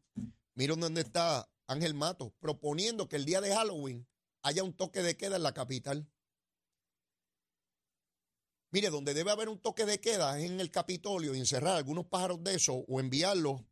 miren 0.54 0.80
dónde 0.80 1.02
está 1.02 1.50
Ángel 1.65 1.96
Mato 1.96 2.32
proponiendo 2.39 3.10
que 3.10 3.15
el 3.15 3.26
día 3.26 3.41
de 3.41 3.56
Halloween 3.56 4.08
haya 4.44 4.63
un 4.63 4.74
toque 4.74 5.02
de 5.02 5.17
queda 5.17 5.38
en 5.38 5.44
la 5.44 5.56
capital. 5.56 6.08
Mire, 8.70 8.91
donde 8.91 9.15
debe 9.15 9.32
haber 9.32 9.50
un 9.50 9.60
toque 9.60 9.88
de 9.88 10.00
queda 10.00 10.38
es 10.38 10.46
en 10.46 10.60
el 10.60 10.70
Capitolio 10.70 11.34
y 11.34 11.39
encerrar 11.39 11.76
algunos 11.76 12.06
pájaros 12.06 12.44
de 12.44 12.54
esos 12.54 12.84
o 12.88 13.00
enviarlos. 13.00 13.63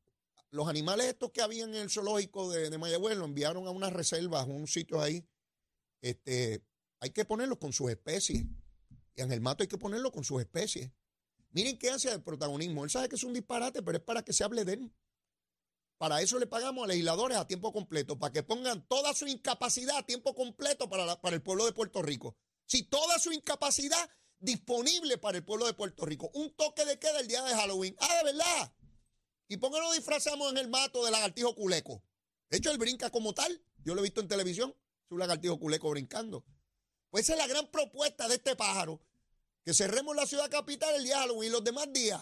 Los 0.50 0.68
animales 0.68 1.06
estos 1.06 1.30
que 1.30 1.44
habían 1.44 1.70
en 1.76 1.82
el 1.82 1.92
zoológico 1.92 2.50
de, 2.50 2.72
de 2.72 2.78
Mayagüez 2.80 3.16
lo 3.16 3.26
enviaron 3.26 3.68
a 3.68 3.70
unas 3.70 3.94
reservas, 3.94 4.42
a 4.42 4.46
un 4.48 4.66
sitio 4.66 5.00
ahí. 5.00 5.24
Este, 6.02 6.64
hay 7.00 7.10
que 7.12 7.26
ponerlos 7.26 7.58
con 7.58 7.74
sus 7.74 7.90
especies. 7.90 8.46
Y 9.16 9.22
en 9.22 9.32
el 9.32 9.42
mato 9.42 9.64
hay 9.64 9.68
que 9.68 9.78
ponerlo 9.78 10.12
con 10.12 10.24
sus 10.24 10.42
especies. 10.42 10.92
Miren 11.52 11.78
qué 11.78 11.90
hace 11.90 12.12
el 12.12 12.22
protagonismo. 12.22 12.84
Él 12.84 12.90
sabe 12.90 13.10
que 13.10 13.16
es 13.16 13.24
un 13.24 13.34
disparate, 13.34 13.82
pero 13.82 13.98
es 13.98 14.04
para 14.04 14.24
que 14.24 14.34
se 14.34 14.44
hable 14.44 14.66
de 14.66 14.74
él. 14.74 14.94
Para 15.98 16.22
eso 16.22 16.40
le 16.40 16.48
pagamos 16.48 16.86
a 16.86 16.88
legisladores 16.88 17.38
a 17.38 17.46
tiempo 17.48 17.74
completo, 17.74 18.18
para 18.18 18.32
que 18.32 18.44
pongan 18.44 18.88
toda 18.88 19.14
su 19.14 19.28
incapacidad 19.28 19.98
a 19.98 20.06
tiempo 20.06 20.34
completo 20.34 20.90
para, 20.90 21.20
para 21.20 21.36
el 21.36 21.42
pueblo 21.42 21.66
de 21.66 21.74
Puerto 21.74 22.02
Rico. 22.02 22.38
Si 22.66 22.84
toda 22.84 23.20
su 23.20 23.34
incapacidad 23.34 24.10
disponible 24.40 25.18
para 25.18 25.38
el 25.38 25.44
pueblo 25.44 25.66
de 25.66 25.74
Puerto 25.74 26.06
Rico. 26.06 26.32
Un 26.34 26.52
toque 26.56 26.86
de 26.86 26.98
queda 26.98 27.20
el 27.20 27.28
día 27.28 27.44
de 27.44 27.54
Halloween. 27.54 27.96
Ah, 28.00 28.18
de 28.18 28.24
verdad. 28.32 28.74
¿Y 29.48 29.58
por 29.58 29.72
qué 29.72 29.80
no 29.80 29.92
disfrazamos 29.94 30.52
en 30.52 30.58
el 30.58 30.70
mato 30.70 31.04
de 31.04 31.12
lagartijo 31.12 31.56
culeco? 31.56 32.04
De 32.50 32.58
hecho, 32.58 32.72
él 32.72 32.78
brinca 32.78 33.10
como 33.10 33.34
tal. 33.34 33.62
Yo 33.84 33.94
lo 33.94 34.02
he 34.02 34.04
visto 34.04 34.22
en 34.22 34.28
televisión. 34.28 34.76
Es 35.10 35.14
un 35.14 35.20
lagartijo 35.20 35.58
culeco 35.58 35.90
brincando. 35.90 36.46
Pues 37.10 37.24
esa 37.24 37.34
es 37.34 37.40
la 37.40 37.48
gran 37.48 37.66
propuesta 37.72 38.28
de 38.28 38.36
este 38.36 38.56
pájaro. 38.56 39.02
Que 39.66 39.74
cerremos 39.74 40.16
la 40.16 40.28
ciudad 40.28 40.52
capital 40.52 40.94
el 40.96 41.04
día 41.04 41.16
de 41.16 41.22
Halloween 41.22 41.50
y 41.50 41.52
los 41.52 41.64
demás 41.64 41.92
días. 41.92 42.22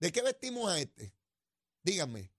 ¿De 0.00 0.10
qué 0.10 0.20
vestimos 0.20 0.68
a 0.68 0.80
este? 0.80 1.14
Díganme. 1.84 2.32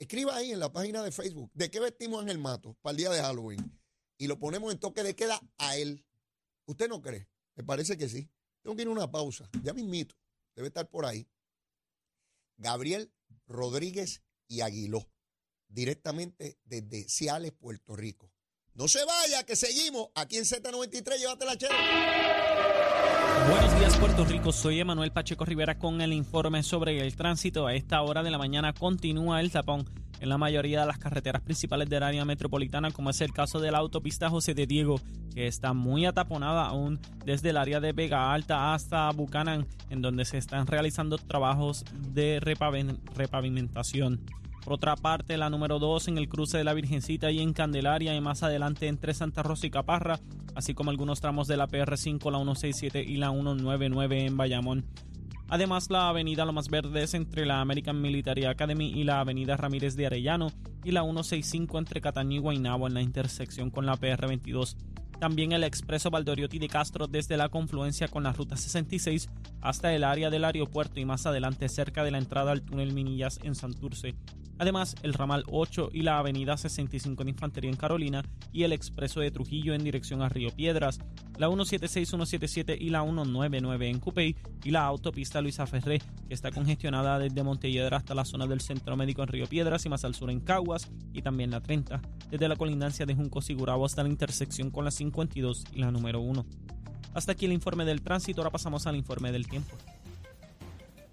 Escriba 0.00 0.34
ahí 0.34 0.50
en 0.50 0.58
la 0.58 0.72
página 0.72 1.04
de 1.04 1.12
Facebook 1.12 1.52
de 1.54 1.70
qué 1.70 1.78
vestimos 1.78 2.20
en 2.20 2.30
el 2.30 2.38
mato 2.38 2.74
para 2.82 2.90
el 2.90 2.96
día 2.96 3.10
de 3.10 3.22
Halloween. 3.22 3.80
Y 4.18 4.26
lo 4.26 4.40
ponemos 4.40 4.72
en 4.72 4.80
toque 4.80 5.04
de 5.04 5.14
queda 5.14 5.40
a 5.58 5.76
él. 5.76 6.04
¿Usted 6.64 6.88
no 6.88 7.00
cree? 7.00 7.28
Me 7.54 7.62
parece 7.62 7.96
que 7.96 8.08
sí. 8.08 8.28
Tengo 8.62 8.74
que 8.74 8.82
ir 8.82 8.88
a 8.88 8.90
una 8.90 9.08
pausa. 9.08 9.48
Ya 9.62 9.72
me 9.72 9.82
invito. 9.82 10.16
debe 10.56 10.66
estar 10.66 10.90
por 10.90 11.06
ahí. 11.06 11.28
Gabriel 12.56 13.12
Rodríguez 13.46 14.24
y 14.48 14.62
Aguiló, 14.62 15.08
directamente 15.68 16.58
desde 16.64 17.08
Ciales, 17.08 17.52
Puerto 17.52 17.94
Rico. 17.94 18.32
No 18.76 18.88
se 18.88 18.98
vaya, 19.06 19.42
que 19.44 19.56
seguimos 19.56 20.08
aquí 20.14 20.36
en 20.36 20.44
Z93. 20.44 21.18
Llévate 21.18 21.46
la 21.46 21.56
chela. 21.56 21.74
Buenos 23.48 23.78
días 23.78 23.96
Puerto 23.96 24.24
Rico, 24.26 24.52
soy 24.52 24.80
Emanuel 24.80 25.12
Pacheco 25.12 25.46
Rivera 25.46 25.78
con 25.78 26.02
el 26.02 26.12
informe 26.12 26.62
sobre 26.62 27.00
el 27.00 27.16
tránsito. 27.16 27.66
A 27.66 27.74
esta 27.74 28.02
hora 28.02 28.22
de 28.22 28.30
la 28.30 28.36
mañana 28.36 28.74
continúa 28.74 29.40
el 29.40 29.50
tapón 29.50 29.88
en 30.20 30.28
la 30.28 30.36
mayoría 30.36 30.80
de 30.80 30.86
las 30.86 30.98
carreteras 30.98 31.40
principales 31.40 31.88
del 31.88 32.02
área 32.02 32.26
metropolitana, 32.26 32.90
como 32.90 33.08
es 33.08 33.20
el 33.22 33.32
caso 33.32 33.60
de 33.60 33.70
la 33.70 33.78
autopista 33.78 34.28
José 34.28 34.52
de 34.52 34.66
Diego, 34.66 35.00
que 35.34 35.46
está 35.46 35.72
muy 35.72 36.04
ataponada 36.04 36.66
aún 36.66 37.00
desde 37.24 37.50
el 37.50 37.56
área 37.56 37.80
de 37.80 37.92
Vega 37.92 38.32
Alta 38.32 38.74
hasta 38.74 39.10
Buchanan, 39.10 39.66
en 39.88 40.02
donde 40.02 40.26
se 40.26 40.36
están 40.36 40.66
realizando 40.66 41.16
trabajos 41.16 41.84
de 42.12 42.40
repavimentación. 42.40 44.20
Por 44.66 44.72
otra 44.72 44.96
parte, 44.96 45.36
la 45.36 45.48
número 45.48 45.78
2 45.78 46.08
en 46.08 46.18
el 46.18 46.28
cruce 46.28 46.58
de 46.58 46.64
la 46.64 46.74
Virgencita 46.74 47.30
y 47.30 47.38
en 47.38 47.52
Candelaria 47.52 48.16
y 48.16 48.20
más 48.20 48.42
adelante 48.42 48.88
entre 48.88 49.14
Santa 49.14 49.44
Rosa 49.44 49.68
y 49.68 49.70
Caparra, 49.70 50.18
así 50.56 50.74
como 50.74 50.90
algunos 50.90 51.20
tramos 51.20 51.46
de 51.46 51.56
la 51.56 51.68
PR5, 51.68 52.32
la 52.32 52.38
167 52.38 53.00
y 53.00 53.16
la 53.16 53.30
199 53.30 54.26
en 54.26 54.36
Bayamón. 54.36 54.84
Además, 55.48 55.88
la 55.88 56.08
avenida 56.08 56.44
Lomas 56.44 56.68
Verdes 56.68 57.14
entre 57.14 57.46
la 57.46 57.60
American 57.60 58.02
Military 58.02 58.46
Academy 58.46 58.90
y 58.90 59.04
la 59.04 59.20
avenida 59.20 59.56
Ramírez 59.56 59.94
de 59.94 60.06
Arellano 60.06 60.48
y 60.82 60.90
la 60.90 61.02
165 61.02 61.78
entre 61.78 62.00
Cataño 62.00 62.34
y 62.34 62.40
Guaynabo 62.40 62.88
en 62.88 62.94
la 62.94 63.02
intersección 63.02 63.70
con 63.70 63.86
la 63.86 63.94
PR22. 63.94 64.74
También 65.20 65.52
el 65.52 65.62
expreso 65.62 66.10
Valdoriotti 66.10 66.58
de 66.58 66.66
Castro 66.66 67.06
desde 67.06 67.36
la 67.36 67.50
confluencia 67.50 68.08
con 68.08 68.24
la 68.24 68.32
ruta 68.32 68.56
66 68.56 69.30
hasta 69.60 69.94
el 69.94 70.02
área 70.02 70.28
del 70.28 70.44
aeropuerto 70.44 70.98
y 70.98 71.04
más 71.04 71.24
adelante 71.24 71.68
cerca 71.68 72.02
de 72.02 72.10
la 72.10 72.18
entrada 72.18 72.50
al 72.50 72.62
túnel 72.62 72.92
Minillas 72.92 73.38
en 73.44 73.54
Santurce. 73.54 74.16
Además, 74.58 74.94
el 75.02 75.12
ramal 75.12 75.44
8 75.50 75.90
y 75.92 76.02
la 76.02 76.18
avenida 76.18 76.56
65 76.56 77.24
de 77.24 77.30
Infantería 77.30 77.70
en 77.70 77.76
Carolina 77.76 78.22
y 78.52 78.62
el 78.62 78.72
expreso 78.72 79.20
de 79.20 79.30
Trujillo 79.30 79.74
en 79.74 79.84
dirección 79.84 80.22
a 80.22 80.28
Río 80.28 80.50
Piedras, 80.50 80.98
la 81.38 81.48
176, 81.48 82.08
177 82.08 82.76
y 82.80 82.90
la 82.90 83.02
199 83.02 83.88
en 83.88 84.00
Cupey 84.00 84.36
y 84.64 84.70
la 84.70 84.84
autopista 84.86 85.42
Luisa 85.42 85.66
Ferré, 85.66 86.00
que 86.28 86.34
está 86.34 86.50
congestionada 86.50 87.18
desde 87.18 87.42
Montelledra 87.42 87.98
hasta 87.98 88.14
la 88.14 88.24
zona 88.24 88.46
del 88.46 88.60
Centro 88.60 88.96
Médico 88.96 89.22
en 89.22 89.28
Río 89.28 89.46
Piedras 89.46 89.84
y 89.84 89.88
más 89.88 90.04
al 90.04 90.14
sur 90.14 90.30
en 90.30 90.40
Caguas, 90.40 90.90
y 91.12 91.22
también 91.22 91.50
la 91.50 91.60
30, 91.60 92.00
desde 92.30 92.48
la 92.48 92.56
colindancia 92.56 93.04
de 93.04 93.14
Junco 93.14 93.42
Sigurabo 93.42 93.84
hasta 93.84 94.02
la 94.02 94.08
intersección 94.08 94.70
con 94.70 94.84
la 94.84 94.90
52 94.90 95.64
y 95.72 95.80
la 95.80 95.90
número 95.90 96.20
1. 96.20 96.46
Hasta 97.14 97.32
aquí 97.32 97.46
el 97.46 97.52
informe 97.52 97.84
del 97.84 98.02
tránsito, 98.02 98.40
ahora 98.40 98.50
pasamos 98.50 98.86
al 98.86 98.96
informe 98.96 99.32
del 99.32 99.46
tiempo. 99.46 99.76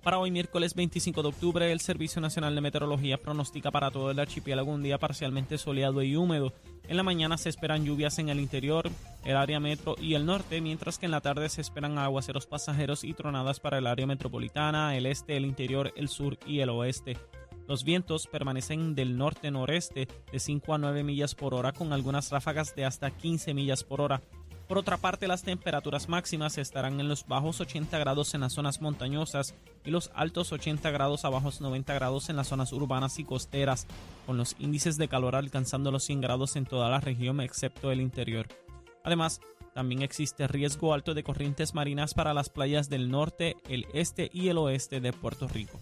Para 0.03 0.19
hoy 0.19 0.31
miércoles 0.31 0.75
25 0.75 1.21
de 1.21 1.29
octubre, 1.29 1.71
el 1.71 1.79
Servicio 1.79 2.21
Nacional 2.21 2.53
de 2.53 2.59
Meteorología 2.59 3.17
pronostica 3.17 3.71
para 3.71 3.89
todo 3.89 4.11
el 4.11 4.19
archipiélago 4.19 4.69
un 4.69 4.83
día 4.83 4.97
parcialmente 4.99 5.57
soleado 5.57 6.03
y 6.03 6.17
húmedo. 6.17 6.51
En 6.89 6.97
la 6.97 7.03
mañana 7.03 7.37
se 7.37 7.47
esperan 7.47 7.85
lluvias 7.85 8.19
en 8.19 8.27
el 8.27 8.41
interior, 8.41 8.89
el 9.23 9.37
área 9.37 9.61
metro 9.61 9.95
y 9.97 10.15
el 10.15 10.25
norte, 10.25 10.59
mientras 10.59 10.97
que 10.97 11.05
en 11.05 11.13
la 11.13 11.21
tarde 11.21 11.47
se 11.47 11.61
esperan 11.61 11.97
aguaceros 11.97 12.47
pasajeros 12.47 13.05
y 13.05 13.13
tronadas 13.13 13.61
para 13.61 13.77
el 13.77 13.87
área 13.87 14.05
metropolitana, 14.05 14.97
el 14.97 15.05
este, 15.05 15.37
el 15.37 15.45
interior, 15.45 15.93
el 15.95 16.09
sur 16.09 16.37
y 16.45 16.59
el 16.59 16.71
oeste. 16.71 17.17
Los 17.65 17.85
vientos 17.85 18.27
permanecen 18.27 18.95
del 18.95 19.17
norte-noreste 19.17 20.09
de 20.31 20.39
5 20.39 20.73
a 20.73 20.77
9 20.79 21.03
millas 21.03 21.33
por 21.33 21.53
hora 21.53 21.71
con 21.71 21.93
algunas 21.93 22.29
ráfagas 22.29 22.75
de 22.75 22.83
hasta 22.83 23.09
15 23.09 23.53
millas 23.53 23.85
por 23.85 24.01
hora. 24.01 24.21
Por 24.67 24.78
otra 24.78 24.97
parte, 24.97 25.28
las 25.28 25.43
temperaturas 25.43 26.08
máximas 26.08 26.58
estarán 26.58 26.99
en 26.99 27.10
los 27.10 27.28
bajos 27.28 27.60
80 27.60 27.97
grados 27.99 28.34
en 28.34 28.41
las 28.41 28.54
zonas 28.54 28.82
montañosas 28.82 29.54
y 29.84 29.91
los 29.91 30.10
altos 30.15 30.54
80 30.54 30.89
grados 30.91 31.26
a 31.26 31.30
bajos 31.30 31.60
90 31.60 31.93
grados 31.93 32.30
en 32.30 32.38
las 32.38 32.47
zonas 32.47 32.71
urbanas 32.71 33.19
y 33.19 33.26
costeras, 33.26 33.88
con 34.26 34.38
los 34.38 34.56
índices 34.60 34.97
de 34.97 35.10
calor 35.10 35.36
alcanzando 35.36 35.91
los 35.91 36.04
100 36.06 36.21
grados 36.21 36.56
en 36.56 36.65
toda 36.65 36.89
la 36.89 37.02
región 37.02 37.41
excepto 37.41 37.91
el 37.91 37.99
interior. 37.99 38.47
Además, 39.04 39.41
también 39.73 40.02
existe 40.02 40.47
riesgo 40.47 40.93
alto 40.93 41.13
de 41.13 41.23
corrientes 41.23 41.73
marinas 41.73 42.13
para 42.13 42.34
las 42.34 42.49
playas 42.49 42.89
del 42.89 43.12
norte, 43.12 43.58
el 43.67 43.86
este 43.93 44.30
y 44.32 44.47
el 44.47 44.58
oeste 44.60 45.02
de 45.02 45.12
Puerto 45.12 45.47
Rico. 45.47 45.82